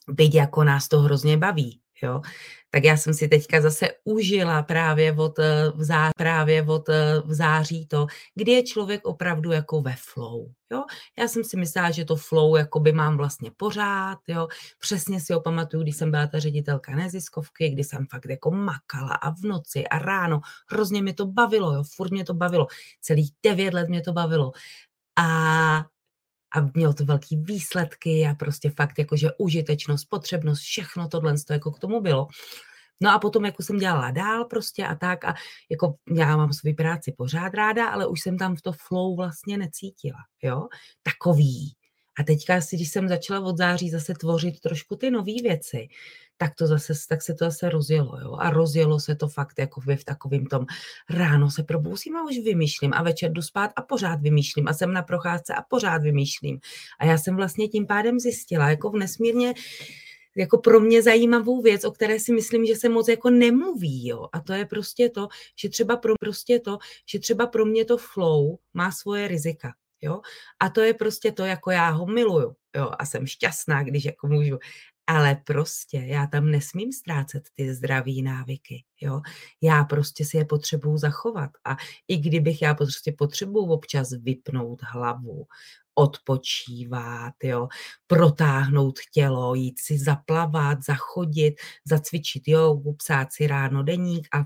byť 0.08 0.34
jako 0.34 0.64
nás 0.64 0.88
to 0.88 0.98
hrozně 0.98 1.36
baví, 1.36 1.80
jo, 2.02 2.20
tak 2.70 2.84
já 2.84 2.96
jsem 2.96 3.14
si 3.14 3.28
teďka 3.28 3.60
zase 3.60 3.88
užila 4.04 4.62
právě 4.62 5.12
od, 5.12 5.38
eh, 5.38 5.72
v 5.74 5.84
září, 5.84 6.12
právě 6.16 6.62
od 6.62 6.88
eh, 6.88 7.20
v 7.24 7.34
září 7.34 7.86
to, 7.86 8.06
kdy 8.34 8.52
je 8.52 8.62
člověk 8.62 9.06
opravdu 9.06 9.52
jako 9.52 9.80
ve 9.80 9.94
flow. 9.98 10.46
Jo? 10.72 10.84
Já 11.18 11.28
jsem 11.28 11.44
si 11.44 11.56
myslela, 11.56 11.90
že 11.90 12.04
to 12.04 12.16
flow 12.16 12.56
jako 12.56 12.80
by 12.80 12.92
mám 12.92 13.16
vlastně 13.16 13.50
pořád. 13.56 14.18
Jo? 14.28 14.48
Přesně 14.78 15.20
si 15.20 15.32
ho 15.32 15.40
pamatuju, 15.40 15.82
když 15.82 15.96
jsem 15.96 16.10
byla 16.10 16.26
ta 16.26 16.38
ředitelka 16.38 16.96
neziskovky, 16.96 17.70
kdy 17.70 17.84
jsem 17.84 18.06
fakt 18.10 18.30
jako 18.30 18.50
makala 18.50 19.14
a 19.14 19.30
v 19.30 19.42
noci 19.42 19.86
a 19.86 19.98
ráno. 19.98 20.40
Hrozně 20.68 21.02
mi 21.02 21.12
to 21.12 21.26
bavilo, 21.26 21.74
jo? 21.74 21.82
furt 21.96 22.10
mě 22.10 22.24
to 22.24 22.34
bavilo. 22.34 22.66
Celých 23.00 23.30
devět 23.42 23.74
let 23.74 23.88
mě 23.88 24.00
to 24.00 24.12
bavilo. 24.12 24.52
A 25.16 25.86
a 26.56 26.70
mělo 26.74 26.94
to 26.94 27.04
velký 27.04 27.36
výsledky 27.36 28.26
a 28.30 28.34
prostě 28.34 28.70
fakt 28.70 28.98
jakože 28.98 29.28
užitečnost, 29.38 30.08
potřebnost, 30.08 30.60
všechno 30.60 31.08
tohle 31.08 31.34
to 31.46 31.52
jako 31.52 31.70
k 31.70 31.78
tomu 31.78 32.00
bylo. 32.00 32.28
No 33.00 33.10
a 33.12 33.18
potom 33.18 33.44
jako 33.44 33.62
jsem 33.62 33.78
dělala 33.78 34.10
dál 34.10 34.44
prostě 34.44 34.86
a 34.86 34.94
tak 34.94 35.24
a 35.24 35.34
jako 35.70 35.94
já 36.16 36.36
mám 36.36 36.52
svou 36.52 36.74
práci 36.74 37.14
pořád 37.16 37.54
ráda, 37.54 37.88
ale 37.88 38.06
už 38.06 38.20
jsem 38.20 38.38
tam 38.38 38.56
v 38.56 38.62
to 38.62 38.72
flow 38.72 39.16
vlastně 39.16 39.58
necítila, 39.58 40.18
jo, 40.42 40.68
takový. 41.02 41.74
A 42.18 42.22
teďka 42.22 42.60
si, 42.60 42.76
když 42.76 42.90
jsem 42.90 43.08
začala 43.08 43.46
od 43.46 43.56
září 43.56 43.90
zase 43.90 44.14
tvořit 44.14 44.60
trošku 44.60 44.96
ty 44.96 45.10
nové 45.10 45.32
věci, 45.42 45.88
tak, 46.36 46.54
to 46.54 46.66
zase, 46.66 46.92
tak 47.08 47.22
se 47.22 47.34
to 47.34 47.44
zase 47.44 47.70
rozjelo. 47.70 48.20
Jo? 48.20 48.36
A 48.40 48.50
rozjelo 48.50 49.00
se 49.00 49.14
to 49.14 49.28
fakt 49.28 49.58
jako 49.58 49.80
v 49.80 50.04
takovým 50.04 50.46
tom, 50.46 50.66
ráno 51.10 51.50
se 51.50 51.62
probouzím 51.62 52.16
a 52.16 52.24
už 52.24 52.38
vymýšlím 52.38 52.92
a 52.94 53.02
večer 53.02 53.32
jdu 53.32 53.42
spát 53.42 53.70
a 53.76 53.82
pořád 53.82 54.20
vymýšlím 54.20 54.68
a 54.68 54.72
jsem 54.72 54.92
na 54.92 55.02
procházce 55.02 55.54
a 55.54 55.62
pořád 55.62 56.02
vymýšlím. 56.02 56.60
A 56.98 57.04
já 57.04 57.18
jsem 57.18 57.36
vlastně 57.36 57.68
tím 57.68 57.86
pádem 57.86 58.20
zjistila, 58.20 58.70
jako 58.70 58.90
v 58.90 58.96
nesmírně 58.96 59.54
jako 60.36 60.58
pro 60.58 60.80
mě 60.80 61.02
zajímavou 61.02 61.62
věc, 61.62 61.84
o 61.84 61.90
které 61.90 62.20
si 62.20 62.32
myslím, 62.32 62.66
že 62.66 62.76
se 62.76 62.88
moc 62.88 63.08
jako 63.08 63.30
nemluví, 63.30 64.08
jo. 64.08 64.28
A 64.32 64.40
to 64.40 64.52
je 64.52 64.64
prostě 64.64 65.08
to, 65.08 65.28
že 65.60 65.68
třeba 65.68 65.96
pro, 65.96 66.14
prostě 66.20 66.60
to, 66.60 66.78
že 67.06 67.18
třeba 67.18 67.46
pro 67.46 67.64
mě 67.64 67.84
to 67.84 67.96
flow 67.96 68.58
má 68.74 68.92
svoje 68.92 69.28
rizika. 69.28 69.74
Jo? 70.00 70.20
A 70.60 70.70
to 70.70 70.80
je 70.80 70.94
prostě 70.94 71.32
to, 71.32 71.44
jako 71.44 71.70
já 71.70 71.90
ho 71.90 72.06
miluju. 72.06 72.56
Jo? 72.76 72.90
A 72.98 73.06
jsem 73.06 73.26
šťastná, 73.26 73.82
když 73.82 74.04
jako 74.04 74.26
můžu 74.26 74.58
ale 75.06 75.34
prostě 75.44 75.98
já 75.98 76.26
tam 76.26 76.50
nesmím 76.50 76.92
ztrácet 76.92 77.48
ty 77.54 77.74
zdraví 77.74 78.22
návyky, 78.22 78.84
jo. 79.00 79.20
Já 79.62 79.84
prostě 79.84 80.24
si 80.24 80.36
je 80.36 80.44
potřebuju 80.44 80.96
zachovat 80.98 81.50
a 81.64 81.76
i 82.08 82.16
kdybych 82.16 82.62
já 82.62 82.74
prostě 82.74 83.12
potřebuju 83.12 83.66
občas 83.66 84.10
vypnout 84.12 84.82
hlavu, 84.82 85.46
odpočívat, 85.94 87.34
jo, 87.44 87.68
protáhnout 88.06 88.98
tělo, 89.12 89.54
jít 89.54 89.78
si 89.78 89.98
zaplavat, 89.98 90.78
zachodit, 90.84 91.54
zacvičit 91.86 92.48
jogu, 92.48 92.92
psát 92.94 93.32
si 93.32 93.46
ráno 93.46 93.82
deník 93.82 94.28
a 94.34 94.44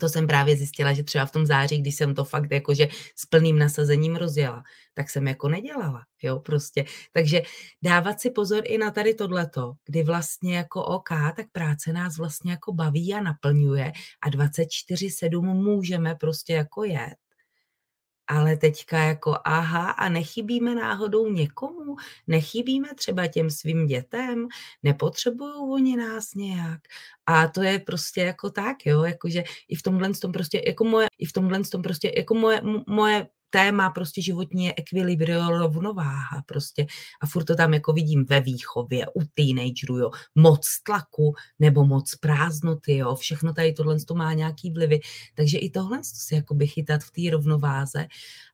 to 0.00 0.08
jsem 0.08 0.26
právě 0.26 0.56
zjistila, 0.56 0.92
že 0.92 1.02
třeba 1.02 1.26
v 1.26 1.32
tom 1.32 1.46
září, 1.46 1.78
když 1.78 1.94
jsem 1.94 2.14
to 2.14 2.24
fakt 2.24 2.50
jakože 2.50 2.88
s 3.16 3.26
plným 3.26 3.58
nasazením 3.58 4.16
rozjela, 4.16 4.62
tak 4.94 5.10
jsem 5.10 5.28
jako 5.28 5.48
nedělala, 5.48 6.02
jo, 6.22 6.40
prostě. 6.40 6.84
Takže 7.12 7.42
dávat 7.82 8.20
si 8.20 8.30
pozor 8.30 8.62
i 8.66 8.78
na 8.78 8.90
tady 8.90 9.14
tohleto, 9.14 9.72
kdy 9.86 10.02
vlastně 10.02 10.56
jako 10.56 10.84
OK, 10.84 11.08
tak 11.36 11.46
práce 11.52 11.92
nás 11.92 12.18
vlastně 12.18 12.50
jako 12.50 12.72
baví 12.72 13.14
a 13.14 13.20
naplňuje 13.20 13.92
a 14.22 14.30
24-7 14.30 15.42
můžeme 15.54 16.14
prostě 16.14 16.52
jako 16.52 16.84
jet 16.84 17.23
ale 18.26 18.56
teďka 18.56 18.98
jako 18.98 19.36
aha, 19.44 19.90
a 19.90 20.08
nechybíme 20.08 20.74
náhodou 20.74 21.28
někomu? 21.28 21.96
Nechybíme 22.26 22.88
třeba 22.94 23.26
těm 23.26 23.50
svým 23.50 23.86
dětem? 23.86 24.48
Nepotřebují 24.82 25.52
oni 25.56 25.96
nás 25.96 26.34
nějak? 26.34 26.80
A 27.26 27.48
to 27.48 27.62
je 27.62 27.78
prostě 27.78 28.20
jako 28.20 28.50
tak, 28.50 28.86
jo, 28.86 29.02
jakože 29.02 29.44
i 29.68 29.76
v 29.76 29.82
tomhle 29.82 30.14
tom 30.14 30.32
prostě, 30.32 30.62
jako 30.66 30.84
moje, 30.84 31.06
i 31.18 31.26
v 31.26 31.32
tomhle 31.32 31.64
tom 31.64 31.82
prostě, 31.82 32.12
jako 32.16 32.34
moje, 32.34 32.62
moje 32.86 33.26
téma 33.54 33.90
prostě 33.90 34.22
životní 34.22 34.64
je 34.64 34.74
ekvilibrio, 34.76 35.48
rovnováha 35.48 36.42
prostě. 36.46 36.86
A 37.20 37.26
furt 37.26 37.44
to 37.44 37.54
tam 37.54 37.74
jako 37.74 37.92
vidím 37.92 38.24
ve 38.24 38.40
výchově, 38.40 39.06
u 39.14 39.20
teenagerů, 39.34 39.98
jo. 39.98 40.10
Moc 40.34 40.66
tlaku 40.82 41.34
nebo 41.58 41.84
moc 41.84 42.14
prázdnoty, 42.14 42.96
jo. 42.96 43.14
Všechno 43.14 43.54
tady 43.54 43.72
tohle 43.72 43.96
to 44.00 44.14
má 44.14 44.32
nějaký 44.32 44.70
vlivy. 44.70 45.00
Takže 45.34 45.58
i 45.58 45.70
tohle 45.70 45.98
si 46.02 46.34
jako 46.34 46.54
by 46.54 46.66
chytat 46.66 47.02
v 47.02 47.10
té 47.10 47.30
rovnováze. 47.30 48.06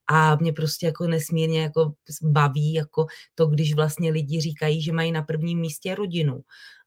A 0.07 0.37
mě 0.37 0.53
prostě 0.53 0.87
jako 0.87 1.07
nesmírně 1.07 1.63
jako 1.63 1.93
baví 2.23 2.73
jako 2.73 3.07
to, 3.35 3.47
když 3.47 3.75
vlastně 3.75 4.11
lidi 4.11 4.41
říkají, 4.41 4.83
že 4.83 4.93
mají 4.93 5.13
na 5.13 5.23
prvním 5.23 5.61
místě 5.61 5.95
rodinu 5.95 6.41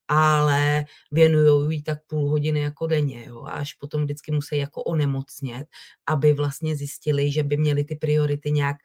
ale 0.07 0.85
věnují 1.11 1.77
jí 1.77 1.83
tak 1.83 1.97
půl 2.07 2.29
hodiny 2.29 2.59
jako 2.59 2.87
denně, 2.87 3.25
jo, 3.27 3.43
až 3.43 3.73
potom 3.73 4.03
vždycky 4.03 4.31
musí 4.31 4.57
jako 4.57 4.83
onemocnět, 4.83 5.67
aby 6.07 6.33
vlastně 6.33 6.75
zjistili, 6.75 7.31
že 7.31 7.43
by 7.43 7.57
měli 7.57 7.83
ty 7.83 7.95
priority 7.95 8.51
nějak 8.51 8.77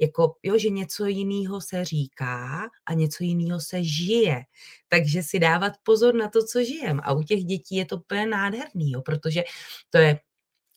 jako, 0.00 0.36
jo, 0.42 0.58
že 0.58 0.68
něco 0.68 1.06
jiného 1.06 1.60
se 1.60 1.84
říká 1.84 2.68
a 2.86 2.94
něco 2.94 3.24
jiného 3.24 3.60
se 3.60 3.84
žije. 3.84 4.42
Takže 4.88 5.22
si 5.22 5.38
dávat 5.38 5.72
pozor 5.82 6.14
na 6.14 6.28
to, 6.28 6.44
co 6.44 6.64
žijem. 6.64 7.00
A 7.04 7.12
u 7.12 7.22
těch 7.22 7.44
dětí 7.44 7.76
je 7.76 7.84
to 7.84 7.96
úplně 7.96 8.26
nádherný, 8.26 8.90
jo, 8.90 9.02
protože 9.02 9.44
to 9.90 9.98
je 9.98 10.20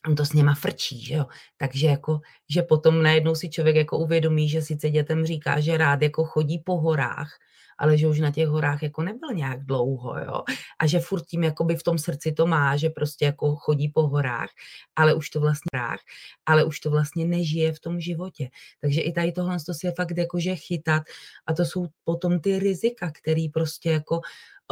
on 0.08 0.14
to 0.14 0.26
s 0.26 0.32
něma 0.32 0.54
frčí, 0.54 1.04
že 1.04 1.14
jo. 1.14 1.24
Takže 1.56 1.86
jako, 1.86 2.20
že 2.50 2.62
potom 2.62 3.02
najednou 3.02 3.34
si 3.34 3.50
člověk 3.50 3.76
jako 3.76 3.98
uvědomí, 3.98 4.48
že 4.48 4.62
sice 4.62 4.90
dětem 4.90 5.26
říká, 5.26 5.60
že 5.60 5.76
rád 5.76 6.02
jako 6.02 6.24
chodí 6.24 6.58
po 6.58 6.80
horách, 6.80 7.38
ale 7.80 7.98
že 7.98 8.08
už 8.08 8.20
na 8.20 8.30
těch 8.30 8.48
horách 8.48 8.82
jako 8.82 9.02
nebyl 9.02 9.28
nějak 9.34 9.64
dlouho, 9.64 10.18
jo. 10.18 10.42
A 10.78 10.86
že 10.86 11.00
furt 11.00 11.26
tím 11.26 11.44
jakoby 11.44 11.76
v 11.76 11.82
tom 11.82 11.98
srdci 11.98 12.32
to 12.32 12.46
má, 12.46 12.76
že 12.76 12.90
prostě 12.90 13.24
jako 13.24 13.56
chodí 13.56 13.88
po 13.88 14.08
horách, 14.08 14.50
ale 14.96 15.14
už 15.14 15.30
to 15.30 15.40
vlastně 15.40 15.68
hrách, 15.74 16.00
ale 16.46 16.64
už 16.64 16.80
to 16.80 16.90
vlastně 16.90 17.26
nežije 17.26 17.72
v 17.72 17.80
tom 17.80 18.00
životě. 18.00 18.48
Takže 18.80 19.00
i 19.00 19.12
tady 19.12 19.32
tohle 19.32 19.56
to 19.66 19.74
si 19.74 19.86
je 19.86 19.92
fakt 19.96 20.16
jakože 20.16 20.56
chytat 20.56 21.02
a 21.46 21.54
to 21.54 21.64
jsou 21.64 21.86
potom 22.04 22.40
ty 22.40 22.58
rizika, 22.58 23.10
který 23.10 23.48
prostě 23.48 23.90
jako 23.90 24.20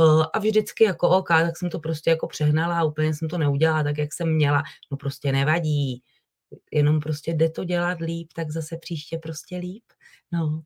Uh, 0.00 0.24
a 0.32 0.38
vždycky 0.38 0.84
jako 0.84 1.08
OK, 1.08 1.28
tak 1.28 1.56
jsem 1.56 1.70
to 1.70 1.78
prostě 1.78 2.10
jako 2.10 2.26
přehnala 2.26 2.78
a 2.78 2.84
úplně 2.84 3.14
jsem 3.14 3.28
to 3.28 3.38
neudělala 3.38 3.82
tak, 3.82 3.98
jak 3.98 4.12
jsem 4.12 4.34
měla. 4.34 4.62
No 4.90 4.96
prostě 4.96 5.32
nevadí. 5.32 6.02
Jenom 6.72 7.00
prostě 7.00 7.34
jde 7.34 7.50
to 7.50 7.64
dělat 7.64 8.00
líp, 8.00 8.28
tak 8.34 8.50
zase 8.50 8.76
příště 8.76 9.18
prostě 9.18 9.56
líp. 9.56 9.84
No. 10.32 10.62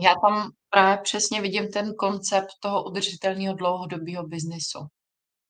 Já 0.00 0.14
tam 0.26 0.50
právě 0.70 1.02
přesně 1.02 1.40
vidím 1.40 1.68
ten 1.68 1.94
koncept 1.94 2.48
toho 2.60 2.84
udržitelného 2.84 3.54
dlouhodobého 3.54 4.26
biznesu. 4.26 4.78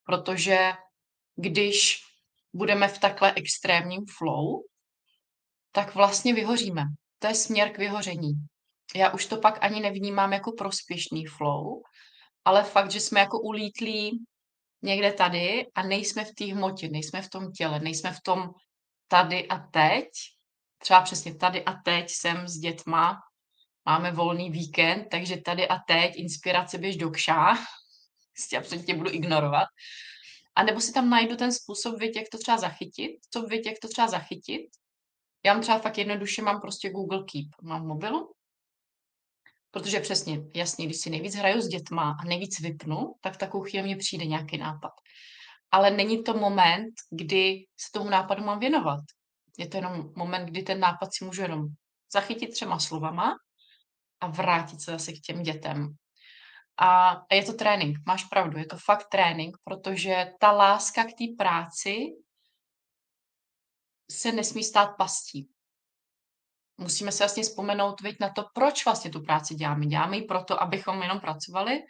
Protože 0.05 0.73
když 1.37 2.03
budeme 2.55 2.89
v 2.89 2.99
takhle 2.99 3.33
extrémním 3.37 4.05
flow, 4.19 4.63
tak 5.73 5.95
vlastně 5.95 6.35
vyhoříme. 6.35 6.83
To 7.19 7.27
je 7.27 7.35
směr 7.35 7.73
k 7.73 7.79
vyhoření. 7.79 8.33
Já 8.95 9.11
už 9.11 9.27
to 9.27 9.37
pak 9.37 9.59
ani 9.65 9.81
nevnímám 9.81 10.33
jako 10.33 10.53
prospěšný 10.53 11.27
flow, 11.27 11.83
ale 12.45 12.65
fakt, 12.65 12.91
že 12.91 13.01
jsme 13.01 13.21
jako 13.21 13.41
ulítlí 13.41 14.25
někde 14.83 15.13
tady 15.13 15.67
a 15.75 15.83
nejsme 15.83 16.25
v 16.25 16.35
té 16.35 16.45
hmotě, 16.45 16.89
nejsme 16.89 17.23
v 17.23 17.31
tom 17.31 17.53
těle, 17.53 17.81
nejsme 17.81 18.13
v 18.13 18.21
tom 18.21 18.51
tady 19.09 19.49
a 19.49 19.59
teď. 19.59 20.09
Třeba 20.79 21.01
přesně 21.01 21.35
tady 21.35 21.65
a 21.65 21.73
teď 21.85 22.11
jsem 22.11 22.49
s 22.49 22.53
dětma, 22.53 23.21
máme 23.89 24.13
volný 24.13 24.51
víkend, 24.51 25.09
takže 25.11 25.37
tady 25.37 25.69
a 25.69 25.79
teď 25.79 26.13
inspirace 26.17 26.79
běž 26.79 26.97
do 26.97 27.11
kša, 27.11 27.57
já 28.53 28.63
tě 28.87 28.95
budu 28.95 29.11
ignorovat. 29.11 29.69
A 30.57 30.63
nebo 30.63 30.81
si 30.81 30.93
tam 30.93 31.11
najdu 31.11 31.37
ten 31.37 31.53
způsob, 31.53 31.99
věď, 31.99 32.17
jak 32.17 32.27
to 32.33 32.39
třeba 32.39 32.59
zachytit, 32.59 33.11
co 33.31 33.43
věď, 33.43 33.67
jak 33.67 33.77
to 33.83 33.89
třeba 33.89 34.09
zachytit. 34.09 34.63
Já 35.45 35.53
mám 35.53 35.63
třeba 35.63 35.79
fakt 35.79 35.99
jednoduše, 35.99 36.43
mám 36.43 36.61
prostě 36.61 36.91
Google 36.91 37.19
Keep, 37.19 37.47
mám 37.63 37.83
v 37.83 37.87
mobilu 37.87 38.35
Protože 39.71 40.01
přesně, 40.01 40.41
jasně, 40.55 40.87
když 40.87 41.01
si 41.01 41.11
nejvíc 41.11 41.35
hraju 41.35 41.61
s 41.61 41.69
dětma 41.69 42.17
a 42.21 42.25
nejvíc 42.25 42.61
vypnu, 42.61 43.15
tak 43.21 43.37
takovou 43.37 43.65
chvíli 43.65 43.85
mě 43.85 43.97
přijde 43.97 44.25
nějaký 44.25 44.59
nápad. 44.59 44.93
Ale 45.71 45.91
není 45.91 46.23
to 46.25 46.35
moment, 46.35 46.95
kdy 47.11 47.65
se 47.77 47.89
tomu 47.93 48.11
nápadu 48.11 48.45
mám 48.45 48.59
věnovat. 48.59 49.01
Je 49.59 49.69
to 49.69 49.77
jenom 49.77 50.13
moment, 50.17 50.47
kdy 50.47 50.63
ten 50.63 50.81
nápad 50.81 51.09
si 51.15 51.25
můžu 51.25 51.43
jenom 51.43 51.67
zachytit 52.13 52.51
třema 52.51 52.79
slovama 52.79 53.37
a 54.21 54.27
vrátit 54.27 54.81
se 54.81 54.91
zase 54.91 55.13
k 55.13 55.21
těm 55.21 55.43
dětem. 55.43 55.89
A 56.81 57.17
je 57.33 57.45
to 57.45 57.53
trénink, 57.53 57.99
máš 58.07 58.25
pravdu, 58.25 58.59
je 58.59 58.67
to 58.67 58.77
fakt 58.77 59.07
trénink, 59.11 59.57
protože 59.65 60.27
ta 60.41 60.53
láska 60.53 61.05
k 61.05 61.07
té 61.19 61.25
práci 61.39 61.97
se 64.11 64.33
nesmí 64.33 64.65
stát 64.65 64.97
pastí 64.99 65.49
musíme 66.79 67.13
se 67.13 67.25
vlastně 67.25 67.43
vzpomenout 67.43 68.01
viď, 68.01 68.17
na 68.21 68.31
to, 68.31 68.45
proč 68.55 68.85
vlastně 68.85 69.11
tu 69.11 69.23
práci 69.23 69.55
děláme. 69.55 69.87
Děláme 69.87 70.17
ji 70.17 70.23
proto, 70.23 70.63
abychom 70.63 71.03
jenom 71.03 71.21
pracovali, 71.21 71.81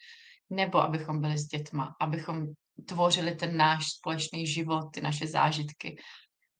nebo 0.50 0.78
abychom 0.78 1.20
byli 1.20 1.38
s 1.38 1.46
dětma, 1.46 1.94
abychom 2.00 2.46
tvořili 2.86 3.34
ten 3.34 3.56
náš 3.56 3.86
společný 3.86 4.46
život, 4.46 4.90
ty 4.94 5.00
naše 5.00 5.26
zážitky. 5.26 5.96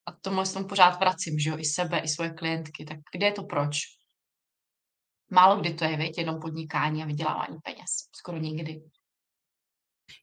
A 0.05 0.11
tomu 0.11 0.43
tom 0.53 0.65
pořád 0.65 0.99
vracím, 0.99 1.39
že 1.39 1.49
jo, 1.49 1.57
i 1.57 1.65
sebe, 1.65 1.99
i 1.99 2.07
svoje 2.07 2.29
klientky. 2.29 2.85
Tak 2.85 2.97
kde 3.13 3.25
je 3.25 3.31
to 3.31 3.43
proč? 3.43 3.77
Málo 5.29 5.61
kdy 5.61 5.73
to 5.73 5.85
je, 5.85 5.97
viď, 5.97 6.17
jenom 6.17 6.39
podnikání 6.39 7.03
a 7.03 7.05
vydělávání 7.05 7.57
peněz. 7.63 7.89
Skoro 8.15 8.37
nikdy. 8.37 8.81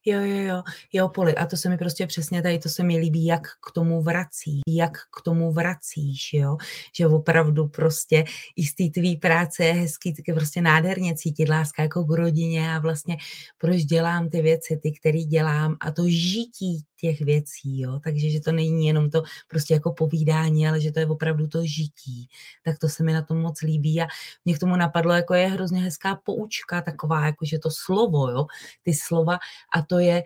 Jo, 0.05 0.21
jo, 0.21 0.37
jo, 0.37 0.62
jo, 0.92 1.09
Poli. 1.09 1.35
A 1.35 1.47
to 1.47 1.57
se 1.57 1.69
mi 1.69 1.79
prostě 1.79 2.07
přesně 2.07 2.42
tady, 2.42 2.59
to 2.59 2.69
se 2.69 2.83
mi 2.83 2.99
líbí, 2.99 3.27
jak 3.27 3.42
k 3.42 3.73
tomu 3.75 4.03
vrací, 4.03 4.61
jak 4.69 4.92
k 4.92 5.23
tomu 5.25 5.53
vracíš, 5.53 6.33
jo. 6.33 6.57
Že 6.99 7.07
opravdu 7.07 7.69
prostě 7.69 8.25
i 8.57 8.64
z 8.64 8.75
té 8.75 9.01
tvý 9.01 9.16
práce 9.16 9.64
je 9.64 9.73
hezký, 9.73 10.14
taky 10.14 10.33
prostě 10.33 10.61
nádherně 10.61 11.14
cítit 11.14 11.49
láska 11.49 11.83
jako 11.83 12.05
k 12.05 12.11
rodině 12.11 12.75
a 12.75 12.79
vlastně 12.79 13.16
proč 13.59 13.77
dělám 13.77 14.31
ty 14.31 14.42
věci, 14.42 14.79
ty, 14.83 14.92
které 14.92 15.19
dělám 15.19 15.77
a 15.81 15.92
to 15.92 16.03
žití 16.09 16.85
těch 16.96 17.20
věcí, 17.20 17.80
jo. 17.80 18.00
Takže, 18.04 18.30
že 18.30 18.40
to 18.40 18.52
není 18.52 18.87
jenom 18.87 19.11
to 19.11 19.22
prostě 19.48 19.74
jako 19.74 19.92
povídání, 19.92 20.68
ale 20.68 20.80
že 20.80 20.92
to 20.92 20.98
je 20.98 21.06
opravdu 21.06 21.48
to 21.48 21.64
žití. 21.64 22.28
Tak 22.64 22.78
to 22.78 22.88
se 22.88 23.04
mi 23.04 23.12
na 23.12 23.22
tom 23.22 23.38
moc 23.38 23.62
líbí 23.62 24.02
a 24.02 24.06
mě 24.44 24.54
k 24.54 24.59
tomu 24.59 24.76
napadlo, 24.76 25.12
jako 25.12 25.35
je 25.35 25.46
hrozně 25.46 25.80
hezká 25.80 26.20
poučka 26.24 26.82
taková, 26.82 27.26
jako 27.26 27.44
že 27.44 27.59
to 27.59 27.70
slovo, 27.70 28.30
jo, 28.30 28.46
ty 28.82 28.94
slova 28.94 29.38
a 29.74 29.82
to 29.82 29.98
je, 29.98 30.22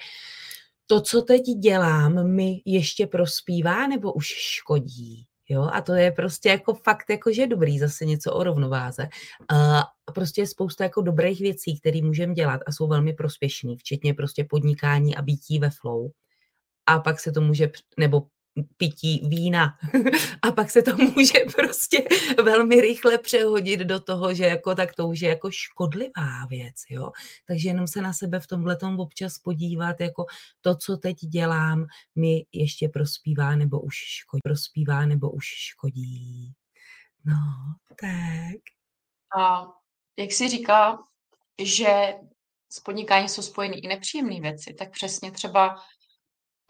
to, 0.87 1.01
co 1.01 1.23
teď 1.23 1.43
dělám, 1.43 2.31
mi 2.31 2.63
ještě 2.65 3.07
prospívá 3.07 3.87
nebo 3.87 4.13
už 4.13 4.27
škodí. 4.27 5.27
Jo, 5.49 5.71
a 5.73 5.81
to 5.81 5.95
je 5.95 6.13
prostě 6.13 6.49
jako 6.49 6.75
fakt 6.75 7.11
jako, 7.11 7.33
že 7.33 7.47
dobrý 7.47 7.79
zase 7.79 8.05
něco 8.05 8.33
o 8.33 8.45
rovnováze. 8.45 9.09
A 9.49 9.83
prostě 10.15 10.41
je 10.41 10.47
spousta 10.47 10.85
jako 10.85 11.03
dobrých 11.03 11.41
věcí, 11.41 11.81
které 11.81 12.03
můžeme 12.03 12.35
dělat 12.35 12.61
a 12.67 12.73
jsou 12.73 12.89
velmi 12.89 13.13
prospěšný, 13.13 13.77
včetně 13.77 14.15
prostě 14.15 14.45
podnikání 14.45 15.17
a 15.17 15.23
bytí 15.23 15.59
ve 15.59 15.71
flow. 15.71 16.11
A 16.91 16.99
pak 16.99 17.21
se 17.21 17.33
to 17.33 17.41
může, 17.41 17.71
nebo 17.97 18.27
pití 18.77 19.29
vína. 19.29 19.79
a 20.43 20.53
pak 20.53 20.71
se 20.71 20.83
to 20.83 20.97
může 20.97 21.39
prostě 21.57 22.05
velmi 22.43 22.81
rychle 22.81 23.19
přehodit 23.19 23.81
do 23.81 24.01
toho, 24.01 24.35
že 24.35 24.45
jako 24.45 24.75
tak 24.75 24.95
to 24.95 25.09
už 25.09 25.21
je 25.21 25.29
jako 25.29 25.51
škodlivá 25.51 26.47
věc, 26.49 26.75
jo. 26.91 27.11
Takže 27.47 27.69
jenom 27.69 27.87
se 27.87 28.03
na 28.03 28.13
sebe 28.13 28.41
v 28.41 28.47
tomhle 28.47 28.79
občas 28.99 29.39
podívat, 29.39 30.01
jako 30.01 30.27
to, 30.61 30.77
co 30.77 30.97
teď 30.97 31.17
dělám, 31.17 31.87
mi 32.15 32.45
ještě 32.53 32.89
prospívá 32.89 33.57
nebo 33.57 33.81
už 33.81 33.95
škodí. 33.97 34.41
Prospívá 34.45 35.07
nebo 35.07 35.31
už 35.31 35.47
škodí. 35.47 36.53
No, 37.25 37.37
tak. 38.01 38.61
A 39.41 39.67
jak 40.19 40.33
jsi 40.33 40.49
říká, 40.49 40.99
že 41.63 42.15
s 42.73 42.81
podnikáním 42.81 43.29
jsou 43.29 43.43
spojeny 43.43 43.77
i 43.77 43.89
nepříjemné 43.89 44.41
věci, 44.41 44.75
tak 44.75 44.91
přesně 44.91 45.33
třeba 45.33 45.77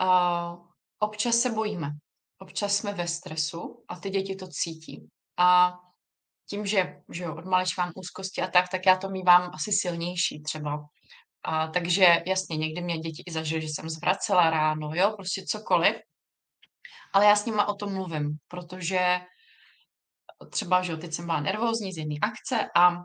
uh, 0.00 0.66
občas 0.98 1.36
se 1.36 1.50
bojíme, 1.50 1.90
občas 2.38 2.76
jsme 2.76 2.92
ve 2.92 3.08
stresu 3.08 3.84
a 3.88 4.00
ty 4.00 4.10
děti 4.10 4.36
to 4.36 4.46
cítí. 4.48 5.08
A 5.38 5.72
tím, 6.50 6.66
že, 6.66 7.00
že 7.12 7.24
jo, 7.24 7.36
od 7.36 7.44
mám 7.44 7.92
úzkosti 7.96 8.42
a 8.42 8.46
tak, 8.46 8.68
tak 8.68 8.86
já 8.86 8.96
to 8.96 9.08
mývám 9.08 9.50
asi 9.54 9.72
silnější 9.72 10.42
třeba. 10.42 10.78
A, 11.42 11.68
takže 11.68 12.22
jasně, 12.26 12.56
někdy 12.56 12.82
mě 12.82 12.98
děti 12.98 13.22
i 13.26 13.32
zažily, 13.32 13.62
že 13.62 13.68
jsem 13.68 13.88
zvracela 13.88 14.50
ráno, 14.50 14.90
jo, 14.94 15.12
prostě 15.16 15.44
cokoliv. 15.48 15.96
Ale 17.12 17.26
já 17.26 17.36
s 17.36 17.46
nima 17.46 17.68
o 17.68 17.74
tom 17.74 17.94
mluvím, 17.94 18.36
protože 18.48 19.20
třeba, 20.50 20.82
že 20.82 20.92
jo, 20.92 20.98
teď 20.98 21.12
jsem 21.12 21.26
byla 21.26 21.40
nervózní 21.40 21.92
z 21.92 21.96
jedné 21.96 22.14
akce 22.22 22.68
a 22.76 22.96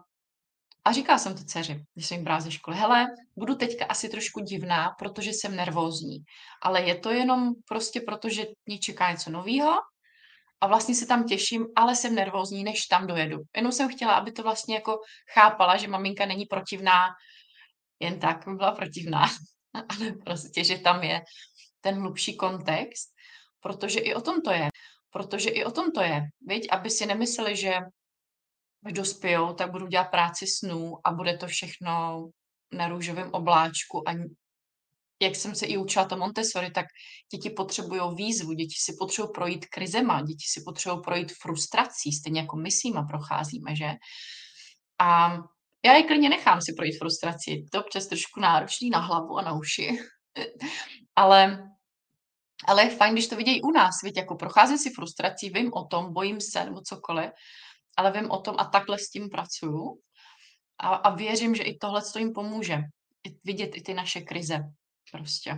a 0.86 0.92
říkala 0.92 1.20
jsem 1.20 1.36
to 1.36 1.44
dceři, 1.44 1.86
když 1.94 2.08
jsem 2.08 2.16
jim 2.16 2.24
brala 2.24 2.40
ze 2.40 2.52
školy, 2.52 2.78
hele, 2.78 3.08
budu 3.36 3.56
teďka 3.56 3.86
asi 3.86 4.10
trošku 4.10 4.40
divná, 4.40 4.90
protože 5.00 5.30
jsem 5.30 5.56
nervózní, 5.56 6.18
ale 6.62 6.82
je 6.82 6.96
to 6.96 7.12
jenom 7.12 7.54
prostě 7.68 8.02
proto, 8.02 8.30
že 8.30 8.46
mě 8.66 8.80
čeká 8.80 9.12
něco 9.12 9.30
nového 9.30 9.72
a 10.62 10.68
vlastně 10.68 10.96
se 10.96 11.06
tam 11.06 11.26
těším, 11.26 11.66
ale 11.76 11.96
jsem 11.96 12.16
nervózní, 12.16 12.64
než 12.64 12.86
tam 12.86 13.08
dojedu. 13.08 13.38
Jenom 13.56 13.72
jsem 13.72 13.90
chtěla, 13.90 14.14
aby 14.14 14.32
to 14.32 14.44
vlastně 14.44 14.76
jako 14.76 15.00
chápala, 15.34 15.78
že 15.78 15.88
maminka 15.88 16.26
není 16.26 16.46
protivná, 16.46 17.08
jen 18.00 18.20
tak 18.20 18.48
by 18.48 18.54
byla 18.54 18.72
protivná, 18.72 19.26
ale 19.74 20.12
prostě, 20.26 20.64
že 20.64 20.78
tam 20.78 21.04
je 21.04 21.22
ten 21.82 21.96
hlubší 21.96 22.38
kontext, 22.38 23.10
protože 23.60 24.00
i 24.00 24.14
o 24.16 24.22
tom 24.22 24.42
to 24.42 24.52
je. 24.52 24.70
Protože 25.10 25.50
i 25.50 25.66
o 25.66 25.72
tom 25.72 25.92
to 25.92 26.02
je, 26.02 26.22
viď? 26.48 26.68
aby 26.72 26.90
si 26.90 27.06
nemysleli, 27.06 27.56
že 27.56 27.80
až 28.86 28.94
dospějou, 28.94 29.54
tak 29.54 29.72
budu 29.72 29.88
dělat 29.88 30.04
práci 30.04 30.46
snů 30.48 30.98
a 31.04 31.12
bude 31.12 31.38
to 31.38 31.48
všechno 31.48 32.26
na 32.74 32.88
růžovém 32.88 33.30
obláčku 33.32 34.10
a 34.10 34.14
jak 35.22 35.36
jsem 35.36 35.56
se 35.56 35.66
i 35.66 35.78
učila 35.78 36.06
to 36.06 36.18
Montessori, 36.18 36.72
tak 36.72 36.86
děti 37.34 37.50
potřebují 37.50 38.02
výzvu, 38.16 38.54
děti 38.54 38.76
si 38.78 38.96
potřebují 39.00 39.32
projít 39.34 39.66
krizema, 39.66 40.22
děti 40.22 40.46
si 40.48 40.62
potřebují 40.66 41.02
projít 41.02 41.32
frustrací, 41.42 42.12
stejně 42.12 42.42
jako 42.42 42.56
my 42.56 42.72
s 42.72 42.84
nima 42.84 43.04
procházíme, 43.04 43.76
že? 43.76 43.92
A 45.00 45.38
já 45.86 45.94
je 45.94 46.04
klidně 46.04 46.30
nechám 46.30 46.62
si 46.62 46.74
projít 46.78 46.98
frustraci. 46.98 47.66
To 47.72 47.80
občas 47.80 48.08
trošku 48.08 48.40
náročný 48.40 48.90
na 48.90 49.00
hlavu 49.00 49.38
a 49.38 49.42
na 49.42 49.54
uši. 49.54 49.98
ale, 51.16 51.70
ale 52.68 52.84
je 52.84 52.90
fajn, 52.90 53.14
když 53.14 53.28
to 53.28 53.36
vidějí 53.36 53.62
u 53.62 53.72
nás. 53.72 53.96
Víte, 54.04 54.20
jako 54.20 54.36
procházím 54.36 54.78
si 54.78 54.90
frustrací, 54.90 55.50
vím 55.50 55.74
o 55.74 55.86
tom, 55.86 56.14
bojím 56.14 56.42
se 56.42 56.66
nebo 56.66 56.82
cokoliv 56.82 57.32
ale 57.98 58.12
vím 58.12 58.32
o 58.32 58.42
tom 58.42 58.56
a 58.60 58.66
takhle 58.66 58.98
s 59.00 59.10
tím 59.10 59.30
pracuju. 59.30 60.00
A, 60.80 60.96
a 60.96 61.16
věřím, 61.16 61.56
že 61.56 61.64
i 61.64 61.78
tohle 61.78 62.02
to 62.14 62.20
jim 62.20 62.34
pomůže. 62.34 62.78
Vidět 63.44 63.76
i 63.76 63.82
ty 63.82 63.94
naše 63.94 64.22
krize 64.22 64.60
prostě. 65.12 65.52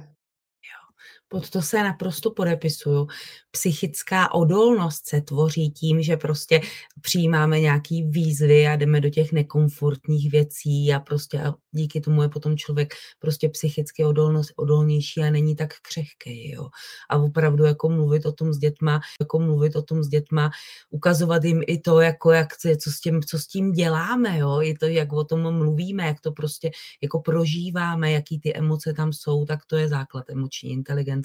Pod 1.29 1.49
to 1.49 1.61
se 1.61 1.83
naprosto 1.83 2.31
podepisuju. 2.31 3.07
Psychická 3.51 4.33
odolnost 4.33 5.07
se 5.07 5.21
tvoří 5.21 5.71
tím, 5.71 6.01
že 6.01 6.17
prostě 6.17 6.61
přijímáme 7.01 7.59
nějaký 7.59 8.03
výzvy 8.03 8.67
a 8.67 8.75
jdeme 8.75 9.01
do 9.01 9.09
těch 9.09 9.31
nekomfortních 9.31 10.31
věcí 10.31 10.93
a 10.93 10.99
prostě 10.99 11.41
a 11.41 11.53
díky 11.71 12.01
tomu 12.01 12.21
je 12.21 12.29
potom 12.29 12.57
člověk 12.57 12.93
prostě 13.19 13.49
psychicky 13.49 14.05
odolnost, 14.05 14.53
odolnější 14.55 15.21
a 15.21 15.29
není 15.29 15.55
tak 15.55 15.73
křehký. 15.81 16.51
Jo. 16.51 16.69
A 17.09 17.17
opravdu 17.17 17.63
jako 17.63 17.89
mluvit 17.89 18.25
o 18.25 18.31
tom 18.31 18.53
s 18.53 18.57
dětma, 18.57 18.99
jako 19.19 19.39
mluvit 19.39 19.75
o 19.75 19.81
tom 19.81 20.03
s 20.03 20.07
dětma, 20.07 20.51
ukazovat 20.89 21.43
jim 21.43 21.61
i 21.67 21.79
to, 21.79 22.01
jako 22.01 22.31
jak, 22.31 22.47
co, 22.81 22.91
s 22.91 23.01
tím, 23.01 23.23
co 23.23 23.39
s 23.39 23.47
tím 23.47 23.71
děláme, 23.71 24.37
jo. 24.37 24.61
i 24.61 24.73
to, 24.73 24.85
jak 24.85 25.13
o 25.13 25.23
tom 25.23 25.57
mluvíme, 25.57 26.07
jak 26.07 26.21
to 26.21 26.31
prostě 26.31 26.71
jako 27.01 27.19
prožíváme, 27.19 28.11
jaký 28.11 28.39
ty 28.39 28.55
emoce 28.55 28.93
tam 28.93 29.13
jsou, 29.13 29.45
tak 29.45 29.59
to 29.67 29.77
je 29.77 29.87
základ 29.87 30.29
emoční 30.29 30.71
inteligence 30.71 31.16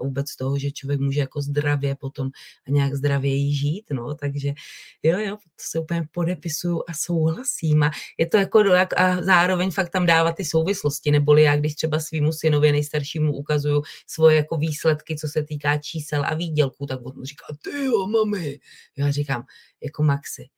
a 0.00 0.04
vůbec 0.04 0.36
toho, 0.36 0.58
že 0.58 0.70
člověk 0.70 1.00
může 1.00 1.20
jako 1.20 1.42
zdravě 1.42 1.94
potom 1.94 2.30
a 2.66 2.70
nějak 2.70 2.94
zdravěji 2.94 3.54
žít, 3.54 3.84
no, 3.90 4.14
takže 4.14 4.52
jo, 5.02 5.18
jo, 5.18 5.36
to 5.36 5.62
se 5.62 5.78
úplně 5.78 6.08
podepisuju 6.12 6.82
a 6.88 6.92
souhlasím 6.94 7.82
a 7.82 7.90
je 8.18 8.26
to 8.26 8.36
jako 8.36 8.64
a 8.96 9.22
zároveň 9.22 9.70
fakt 9.70 9.90
tam 9.90 10.06
dávat 10.06 10.32
ty 10.32 10.44
souvislosti, 10.44 11.10
neboli 11.10 11.42
já, 11.42 11.56
když 11.56 11.74
třeba 11.74 12.00
svýmu 12.00 12.32
synovi 12.32 12.72
nejstaršímu 12.72 13.32
ukazuju 13.32 13.82
svoje 14.06 14.36
jako 14.36 14.56
výsledky, 14.56 15.16
co 15.16 15.28
se 15.28 15.42
týká 15.42 15.78
čísel 15.78 16.24
a 16.26 16.34
výdělků, 16.34 16.86
tak 16.86 17.00
on 17.02 17.24
říká, 17.24 17.46
ty 17.62 17.84
jo, 17.84 18.06
mami. 18.06 18.60
Já 18.96 19.10
říkám, 19.10 19.44
jako 19.82 20.02
Maxi, 20.02 20.48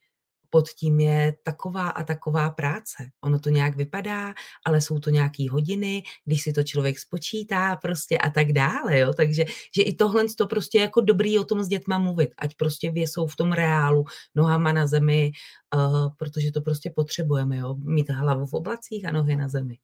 pod 0.51 0.69
tím 0.69 1.01
je 1.01 1.35
taková 1.43 1.89
a 1.89 2.05
taková 2.05 2.51
práce. 2.51 3.11
Ono 3.25 3.39
to 3.39 3.51
nějak 3.51 3.77
vypadá, 3.77 4.35
ale 4.67 4.81
jsou 4.81 4.99
to 4.99 5.11
nějaké 5.11 5.51
hodiny, 5.51 6.03
když 6.25 6.43
si 6.43 6.53
to 6.53 6.63
člověk 6.63 6.99
spočítá 6.99 7.77
prostě 7.77 8.19
a 8.19 8.31
tak 8.31 8.53
dále, 8.53 8.99
jo. 8.99 9.13
Takže 9.13 9.45
že 9.77 9.83
i 9.83 9.95
tohle 9.95 10.25
to 10.39 10.47
prostě 10.47 10.79
jako 10.79 11.01
dobrý 11.01 11.39
o 11.39 11.45
tom 11.45 11.63
s 11.63 11.69
dětma 11.69 11.99
mluvit, 11.99 12.31
ať 12.39 12.55
prostě 12.55 12.93
jsou 12.95 13.27
v 13.27 13.37
tom 13.37 13.53
reálu, 13.53 14.05
nohama 14.35 14.73
na 14.73 14.87
zemi, 14.87 15.33
uh, 15.75 16.09
protože 16.17 16.53
to 16.53 16.61
prostě 16.61 16.91
potřebujeme, 16.91 17.57
jo. 17.57 17.75
Mít 17.75 18.11
hlavu 18.11 18.47
v 18.47 18.55
oblacích 18.55 19.05
a 19.05 19.11
nohy 19.11 19.37
na 19.37 19.49
zemi. 19.49 19.79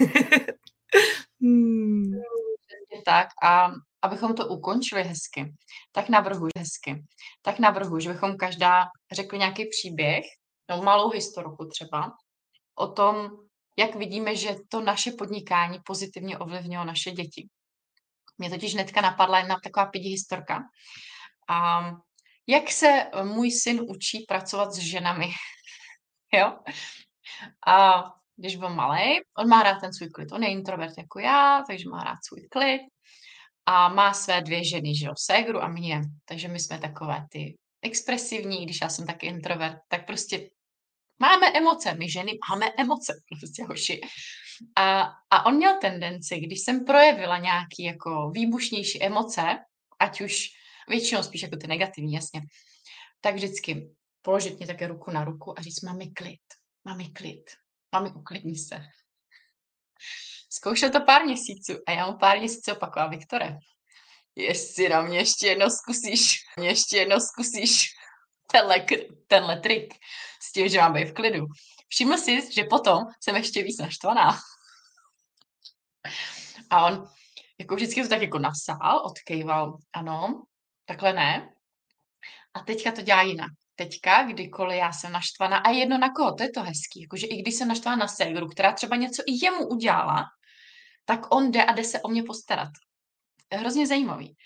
hmm. 1.40 2.12
Tak 3.08 3.28
a 3.42 3.72
abychom 4.02 4.34
to 4.34 4.46
ukončili 4.46 5.02
hezky, 5.02 5.54
tak 5.92 6.08
navrhuji 6.08 6.50
hezky, 6.58 7.04
tak 7.42 7.58
navrhuji, 7.58 8.02
že 8.02 8.12
bychom 8.12 8.36
každá 8.36 8.84
řekli 9.12 9.38
nějaký 9.38 9.64
příběh, 9.68 10.24
no 10.70 10.82
malou 10.82 11.10
historku 11.10 11.66
třeba, 11.66 12.12
o 12.74 12.86
tom, 12.86 13.30
jak 13.78 13.94
vidíme, 13.94 14.36
že 14.36 14.56
to 14.68 14.80
naše 14.80 15.12
podnikání 15.12 15.78
pozitivně 15.84 16.38
ovlivnilo 16.38 16.84
naše 16.84 17.10
děti. 17.10 17.48
Mě 18.38 18.50
totiž 18.50 18.74
netka 18.74 19.00
napadla 19.00 19.38
jedna 19.38 19.56
taková 19.64 19.86
pidi 19.86 20.08
historka. 20.08 20.62
A 21.48 21.90
jak 22.46 22.70
se 22.70 23.10
můj 23.22 23.50
syn 23.50 23.80
učí 23.88 24.24
pracovat 24.28 24.72
s 24.72 24.78
ženami. 24.78 25.28
jo? 26.32 26.58
A 27.66 28.04
když 28.36 28.56
byl 28.56 28.68
malý, 28.68 29.20
on 29.38 29.48
má 29.48 29.62
rád 29.62 29.80
ten 29.80 29.92
svůj 29.92 30.10
klid. 30.10 30.32
On 30.32 30.42
je 30.42 30.50
introvert 30.50 30.98
jako 30.98 31.18
já, 31.18 31.62
takže 31.68 31.88
má 31.88 32.04
rád 32.04 32.18
svůj 32.28 32.48
klid 32.50 32.80
a 33.70 33.88
má 33.88 34.14
své 34.14 34.40
dvě 34.40 34.64
ženy, 34.64 34.94
že 34.94 35.06
jo, 35.06 35.12
ségru 35.18 35.62
a 35.62 35.68
mě. 35.68 36.00
Takže 36.24 36.48
my 36.48 36.60
jsme 36.60 36.78
takové 36.78 37.26
ty 37.30 37.56
expresivní, 37.82 38.64
když 38.64 38.80
já 38.80 38.88
jsem 38.88 39.06
taky 39.06 39.26
introvert, 39.26 39.78
tak 39.88 40.06
prostě 40.06 40.50
máme 41.18 41.46
emoce, 41.54 41.94
my 41.94 42.10
ženy 42.10 42.38
máme 42.50 42.66
emoce, 42.78 43.12
prostě 43.40 43.64
hoši. 43.64 44.00
A, 44.76 45.00
a 45.30 45.46
on 45.46 45.56
měl 45.56 45.78
tendenci, 45.80 46.40
když 46.40 46.60
jsem 46.60 46.84
projevila 46.84 47.38
nějaký 47.38 47.84
jako 47.84 48.30
výbušnější 48.30 49.02
emoce, 49.02 49.42
ať 50.00 50.20
už 50.20 50.46
většinou 50.88 51.22
spíš 51.22 51.42
jako 51.42 51.56
ty 51.56 51.66
negativní, 51.66 52.12
jasně, 52.12 52.40
tak 53.20 53.34
vždycky 53.34 53.90
položit 54.22 54.58
mě 54.58 54.66
také 54.66 54.86
ruku 54.86 55.10
na 55.10 55.24
ruku 55.24 55.58
a 55.58 55.62
říct, 55.62 55.82
mami 55.82 56.10
klid, 56.10 56.40
mami 56.84 57.10
klid, 57.10 57.44
mami 57.92 58.10
uklidni 58.10 58.56
se. 58.56 58.84
Zkoušel 60.50 60.90
to 60.90 61.00
pár 61.00 61.24
měsíců 61.24 61.72
a 61.86 61.90
já 61.90 62.06
mu 62.06 62.18
pár 62.18 62.38
měsíců 62.38 62.72
opakovala, 62.72 63.10
Viktore, 63.10 63.58
jestli 64.36 64.88
na 64.88 65.02
mě 65.02 65.18
ještě 65.18 65.46
jedno 65.46 65.70
zkusíš, 65.70 66.36
mě 66.56 66.68
ještě 66.68 66.96
jedno 66.96 67.20
zkusíš 67.20 67.86
tenhle, 68.52 68.86
tenhle 69.26 69.60
trik 69.60 69.94
s 70.42 70.52
tím, 70.52 70.68
že 70.68 70.78
mám 70.78 70.92
být 70.92 71.08
v 71.08 71.14
klidu. 71.14 71.46
Všiml 71.88 72.18
si, 72.18 72.52
že 72.52 72.64
potom 72.64 73.04
jsem 73.20 73.36
ještě 73.36 73.62
víc 73.62 73.78
naštvaná. 73.78 74.38
A 76.70 76.86
on 76.86 77.08
jako 77.58 77.74
vždycky 77.74 78.02
to 78.02 78.08
tak 78.08 78.22
jako 78.22 78.38
nasál, 78.38 79.02
odkejval, 79.04 79.78
ano, 79.92 80.42
takhle 80.84 81.12
ne. 81.12 81.54
A 82.54 82.60
teďka 82.60 82.92
to 82.92 83.02
dělá 83.02 83.22
jinak. 83.22 83.50
Teďka, 83.74 84.22
kdykoliv 84.22 84.78
já 84.78 84.92
jsem 84.92 85.12
naštvaná, 85.12 85.58
a 85.58 85.70
jedno 85.70 85.98
na 85.98 86.12
koho, 86.12 86.34
to 86.34 86.42
je 86.42 86.50
to 86.50 86.62
hezký, 86.62 87.02
jakože 87.02 87.26
i 87.26 87.42
když 87.42 87.54
jsem 87.54 87.68
naštvaná 87.68 87.96
na 87.96 88.08
ségru, 88.08 88.48
která 88.48 88.72
třeba 88.72 88.96
něco 88.96 89.22
i 89.26 89.44
jemu 89.44 89.68
udělala, 89.68 90.24
tak 91.08 91.34
on 91.34 91.50
jde 91.50 91.64
a 91.64 91.72
jde 91.72 91.84
se 91.84 92.00
o 92.00 92.08
mě 92.08 92.22
postarat. 92.22 92.68
Hrozně 93.52 93.86
zajímavý. 93.86 94.36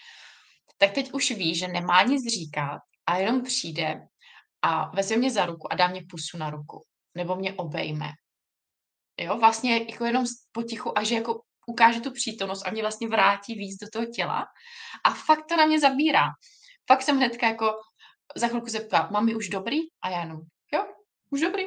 Tak 0.78 0.92
teď 0.92 1.12
už 1.12 1.30
ví, 1.30 1.54
že 1.54 1.68
nemá 1.68 2.02
nic 2.02 2.32
říkat 2.34 2.78
a 3.06 3.16
jenom 3.16 3.42
přijde 3.42 4.06
a 4.62 4.90
vezme 4.96 5.16
mě 5.16 5.30
za 5.30 5.46
ruku 5.46 5.72
a 5.72 5.76
dá 5.76 5.88
mě 5.88 6.02
pusu 6.10 6.38
na 6.38 6.50
ruku. 6.50 6.84
Nebo 7.14 7.36
mě 7.36 7.54
obejme. 7.54 8.08
Jo, 9.20 9.38
vlastně 9.38 9.78
jako 9.78 10.04
jenom 10.04 10.24
potichu 10.52 10.98
a 10.98 11.04
že 11.04 11.14
jako 11.14 11.42
ukáže 11.66 12.00
tu 12.00 12.10
přítomnost 12.10 12.66
a 12.66 12.70
mě 12.70 12.82
vlastně 12.82 13.08
vrátí 13.08 13.54
víc 13.54 13.76
do 13.78 13.86
toho 13.92 14.06
těla 14.06 14.46
a 15.04 15.14
fakt 15.14 15.46
to 15.48 15.56
na 15.56 15.66
mě 15.66 15.80
zabírá. 15.80 16.28
Fakt 16.86 17.02
jsem 17.02 17.16
hnedka 17.16 17.48
jako 17.48 17.72
za 18.36 18.48
chvilku 18.48 18.68
zeptá, 18.68 19.08
mami 19.12 19.34
už 19.34 19.48
dobrý? 19.48 19.78
A 20.02 20.10
já 20.10 20.20
jenom, 20.20 20.40
jo, 20.72 20.86
už 21.30 21.40
dobrý. 21.40 21.64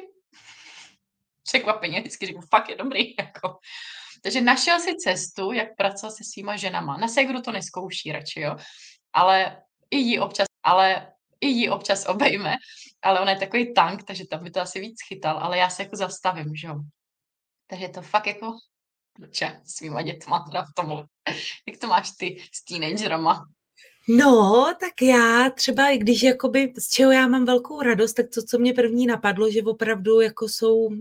Překvapeně, 1.44 2.00
vždycky 2.00 2.26
říkám, 2.26 2.44
fakt 2.50 2.70
je 2.70 2.76
dobrý. 2.76 3.16
Jako. 3.20 3.60
Takže 4.26 4.42
našel 4.42 4.80
si 4.80 4.96
cestu, 4.96 5.52
jak 5.52 5.76
pracovat 5.78 6.12
se 6.12 6.24
svýma 6.24 6.56
ženama. 6.58 6.98
Na 6.98 7.08
segru 7.08 7.42
to 7.42 7.52
neskouší 7.52 8.12
radši, 8.12 8.40
jo. 8.40 8.56
Ale 9.14 9.62
i 9.92 9.98
jí 9.98 10.20
občas, 10.20 10.48
ale 10.64 11.14
i 11.42 11.48
jí 11.48 11.70
občas 11.70 12.06
obejme, 12.06 12.56
ale 13.02 13.20
on 13.20 13.30
je 13.30 13.38
takový 13.38 13.74
tank, 13.74 14.04
takže 14.04 14.28
tam 14.28 14.44
by 14.44 14.52
to 14.52 14.62
asi 14.62 14.80
víc 14.80 14.98
chytal, 15.08 15.38
ale 15.38 15.58
já 15.58 15.70
se 15.70 15.84
jako 15.84 15.96
zastavím, 15.96 16.56
že 16.56 16.68
jo. 16.68 16.76
Takže 17.68 17.88
to 17.88 18.02
fakt 18.02 18.28
jako 18.28 18.58
s 19.64 19.76
svýma 19.76 20.02
dětma 20.02 20.40
teda 20.40 20.64
v 20.64 20.74
tomhle. 20.76 21.06
Jak 21.68 21.78
to 21.78 21.88
máš 21.88 22.12
ty 22.12 22.44
s 22.54 22.64
teenagerama? 22.64 23.46
No, 24.10 24.66
tak 24.80 25.02
já 25.02 25.50
třeba, 25.50 25.84
když 25.98 26.24
jakoby, 26.24 26.74
z 26.78 26.90
čeho 26.90 27.12
já 27.12 27.28
mám 27.28 27.46
velkou 27.46 27.82
radost, 27.82 28.14
tak 28.14 28.26
to, 28.34 28.42
co 28.44 28.58
mě 28.58 28.74
první 28.74 29.08
napadlo, 29.08 29.52
že 29.52 29.64
opravdu 29.64 30.22
jako 30.22 30.50
jsou, 30.50 30.76
uh, 30.76 30.98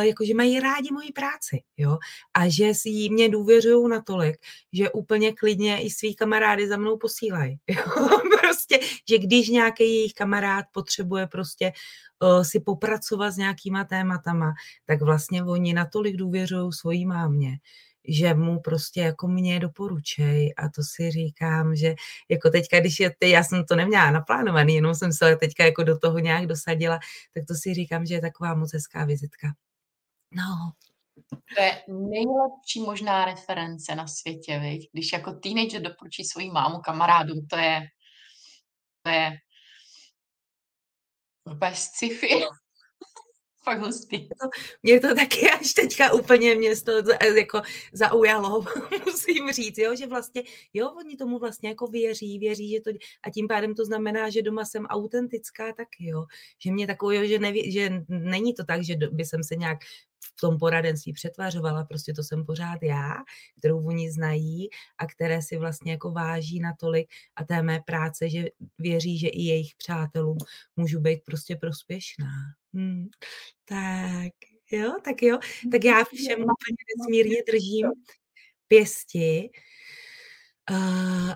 jako 0.00 0.24
že 0.24 0.34
mají 0.34 0.60
rádi 0.60 0.88
moji 0.92 1.12
práci, 1.12 1.62
jo, 1.76 1.98
a 2.34 2.48
že 2.48 2.74
si 2.74 2.88
jí 2.88 3.10
mě 3.10 3.28
důvěřují 3.28 3.88
natolik, 3.88 4.36
že 4.72 4.90
úplně 4.90 5.32
klidně 5.32 5.82
i 5.82 5.90
svý 5.90 6.14
kamarády 6.14 6.68
za 6.68 6.76
mnou 6.76 6.96
posílají, 6.96 7.58
prostě, 8.40 8.80
že 9.08 9.18
když 9.18 9.48
nějaký 9.48 9.82
jejich 9.82 10.14
kamarád 10.14 10.64
potřebuje 10.72 11.26
prostě 11.26 11.72
uh, 12.22 12.42
si 12.42 12.60
popracovat 12.60 13.30
s 13.30 13.36
nějakýma 13.36 13.84
tématama, 13.84 14.52
tak 14.86 15.02
vlastně 15.02 15.44
oni 15.44 15.74
natolik 15.74 16.16
důvěřují 16.16 16.72
svojí 16.72 17.06
mámě, 17.06 17.58
že 18.08 18.34
mu 18.34 18.60
prostě 18.60 19.00
jako 19.00 19.28
mě 19.28 19.60
doporučej 19.60 20.54
a 20.56 20.68
to 20.68 20.82
si 20.82 21.10
říkám, 21.10 21.76
že 21.76 21.94
jako 22.28 22.50
teďka, 22.50 22.80
když 22.80 23.00
je, 23.00 23.14
já 23.24 23.44
jsem 23.44 23.64
to 23.64 23.76
neměla 23.76 24.10
naplánovaný, 24.10 24.74
jenom 24.74 24.94
jsem 24.94 25.12
se 25.12 25.36
teďka 25.36 25.64
jako 25.64 25.82
do 25.82 25.98
toho 25.98 26.18
nějak 26.18 26.46
dosadila, 26.46 26.98
tak 27.34 27.44
to 27.48 27.54
si 27.54 27.74
říkám, 27.74 28.06
že 28.06 28.14
je 28.14 28.20
taková 28.20 28.54
moc 28.54 28.74
hezká 28.74 29.04
vizitka. 29.04 29.48
No. 30.32 30.72
To 31.30 31.62
je 31.62 31.82
nejlepší 31.88 32.80
možná 32.80 33.24
reference 33.24 33.94
na 33.94 34.06
světě, 34.06 34.58
viď? 34.58 34.90
když 34.92 35.12
jako 35.12 35.32
teenager 35.32 35.82
doporučí 35.82 36.24
svoji 36.24 36.50
mámu 36.50 36.78
kamarádům, 36.78 37.46
to 37.46 37.56
je, 37.56 37.80
to 39.02 39.10
je 39.10 39.38
bez 41.54 41.78
sci-fi 41.78 42.28
fakt 43.68 43.80
hustý. 43.80 44.28
Mě 44.82 45.00
to 45.00 45.14
taky 45.14 45.50
až 45.60 45.72
teďka 45.72 46.12
úplně 46.12 46.54
mě 46.54 46.76
to 46.76 46.92
jako 47.36 47.62
zaujalo, 47.92 48.64
musím 49.06 49.52
říct, 49.52 49.78
jo, 49.78 49.96
že 49.96 50.06
vlastně, 50.06 50.42
jo, 50.74 50.90
oni 50.90 51.16
tomu 51.16 51.38
vlastně 51.38 51.68
jako 51.68 51.86
věří, 51.86 52.38
věří, 52.38 52.70
že 52.70 52.80
to, 52.80 52.90
a 53.22 53.30
tím 53.30 53.48
pádem 53.48 53.74
to 53.74 53.84
znamená, 53.84 54.30
že 54.30 54.42
doma 54.42 54.64
jsem 54.64 54.86
autentická 54.86 55.72
taky, 55.72 56.06
jo, 56.06 56.26
že 56.58 56.72
mě 56.72 56.86
takový, 56.86 57.28
že, 57.28 57.38
neví, 57.38 57.72
že 57.72 58.04
není 58.08 58.54
to 58.54 58.64
tak, 58.64 58.84
že 58.84 58.96
by 58.96 59.24
jsem 59.24 59.44
se 59.44 59.56
nějak 59.56 59.78
v 60.24 60.40
tom 60.40 60.58
poradenství 60.58 61.12
přetvařovala, 61.12 61.84
prostě 61.84 62.12
to 62.12 62.22
jsem 62.22 62.46
pořád 62.46 62.82
já, 62.82 63.14
kterou 63.58 63.86
oni 63.86 64.10
znají 64.10 64.68
a 64.98 65.06
které 65.06 65.42
si 65.42 65.56
vlastně 65.56 65.92
jako 65.92 66.10
váží 66.10 66.60
natolik 66.60 67.08
a 67.36 67.44
té 67.44 67.62
mé 67.62 67.80
práce, 67.86 68.28
že 68.28 68.44
věří, 68.78 69.18
že 69.18 69.28
i 69.28 69.42
jejich 69.42 69.74
přátelům 69.76 70.38
můžu 70.76 71.00
být 71.00 71.24
prostě 71.24 71.56
prospěšná. 71.56 72.26
Hmm. 72.74 73.08
Tak 73.64 74.32
jo, 74.72 74.94
tak 75.04 75.22
jo. 75.22 75.38
Tak 75.72 75.84
já 75.84 76.04
všem 76.04 76.40
úplně 76.40 76.76
nesmírně 76.98 77.42
držím 77.46 77.86
pěsti 78.68 79.50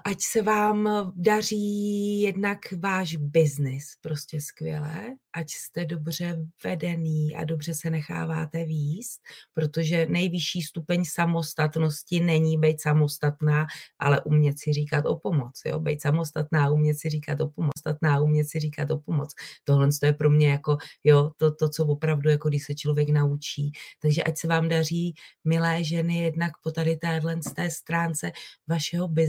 ať 0.04 0.20
se 0.20 0.42
vám 0.42 0.88
daří 1.16 2.20
jednak 2.20 2.58
váš 2.78 3.16
biznis 3.16 3.84
prostě 4.00 4.40
skvěle, 4.40 5.04
ať 5.32 5.50
jste 5.50 5.84
dobře 5.84 6.38
vedený 6.64 7.36
a 7.36 7.44
dobře 7.44 7.74
se 7.74 7.90
necháváte 7.90 8.64
výst, 8.64 9.20
protože 9.54 10.06
nejvyšší 10.06 10.62
stupeň 10.62 11.04
samostatnosti 11.04 12.20
není 12.20 12.58
být 12.58 12.80
samostatná, 12.80 13.66
ale 13.98 14.20
umět 14.20 14.58
si 14.58 14.72
říkat 14.72 15.06
o 15.06 15.16
pomoc. 15.16 15.60
Jo? 15.66 15.80
Být 15.80 16.02
samostatná, 16.02 16.70
umět 16.70 16.94
si 16.94 17.08
říkat 17.08 17.40
o 17.40 17.48
pomoc, 17.48 17.72
samostatná, 17.82 18.20
umět 18.20 18.44
si 18.44 18.60
říkat 18.60 18.90
o 18.90 18.98
pomoc. 18.98 19.34
Tohle 19.64 19.88
je 20.02 20.12
pro 20.12 20.30
mě 20.30 20.50
jako 20.50 20.76
jo, 21.04 21.30
to, 21.36 21.54
to, 21.54 21.68
co 21.68 21.84
opravdu, 21.84 22.30
jako 22.30 22.48
když 22.48 22.64
se 22.64 22.74
člověk 22.74 23.08
naučí. 23.08 23.72
Takže 24.00 24.22
ať 24.22 24.38
se 24.38 24.48
vám 24.48 24.68
daří, 24.68 25.14
milé 25.44 25.84
ženy, 25.84 26.18
jednak 26.18 26.52
po 26.62 26.70
tady 26.70 26.96
téhle 26.96 27.36
té 27.54 27.70
stránce 27.70 28.32
vašeho 28.68 29.08
biznesu 29.08 29.21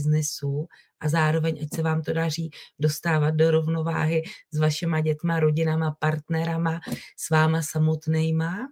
a 1.00 1.10
zároveň, 1.10 1.60
ať 1.62 1.76
se 1.76 1.82
vám 1.82 2.02
to 2.02 2.14
daří 2.14 2.50
dostávat 2.80 3.32
do 3.32 3.52
rovnováhy 3.52 4.24
s 4.52 4.60
vašima 4.60 5.02
dětma, 5.02 5.40
rodinama, 5.40 5.96
partnerama, 6.00 6.80
s 7.18 7.30
váma 7.30 7.62
samotnýma, 7.62 8.68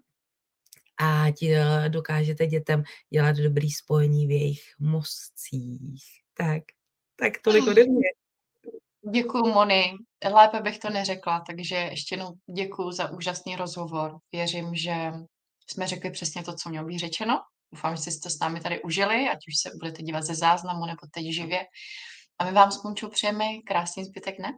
ať 0.97 1.43
eh, 1.43 1.89
dokážete 1.89 2.47
dětem 2.47 2.83
dělat 3.13 3.35
dobrý 3.35 3.71
spojení 3.71 4.27
v 4.27 4.31
jejich 4.31 4.61
mozcích. 4.79 6.03
Tak, 6.33 6.63
tak 7.15 7.33
tolik 7.43 7.67
ode 7.67 7.83
mě. 7.83 8.09
Děkuju, 9.11 9.45
Moni. 9.45 9.93
Lépe 10.33 10.61
bych 10.61 10.79
to 10.79 10.89
neřekla, 10.89 11.43
takže 11.47 11.75
ještě 11.75 12.15
jednou 12.15 12.33
děkuju 12.55 12.91
za 12.91 13.11
úžasný 13.11 13.55
rozhovor. 13.55 14.17
Věřím, 14.31 14.75
že 14.75 15.11
jsme 15.67 15.87
řekli 15.87 16.11
přesně 16.11 16.43
to, 16.43 16.53
co 16.53 16.69
mělo 16.69 16.87
být 16.87 16.99
řečeno. 16.99 17.41
Doufám, 17.73 17.95
že 17.95 18.01
jste 18.01 18.19
to 18.23 18.29
s 18.29 18.39
námi 18.39 18.59
tady 18.59 18.81
užili, 18.81 19.29
ať 19.29 19.37
už 19.47 19.53
se 19.61 19.77
budete 19.79 20.03
dívat 20.03 20.23
ze 20.23 20.35
záznamu 20.35 20.85
nebo 20.85 21.07
teď 21.13 21.25
živě. 21.25 21.65
A 22.39 22.45
my 22.45 22.51
vám 22.51 22.71
s 22.71 22.83
Mončou 22.83 23.09
přejeme 23.09 23.45
krásný 23.67 24.05
zbytek 24.05 24.39
ne? 24.39 24.51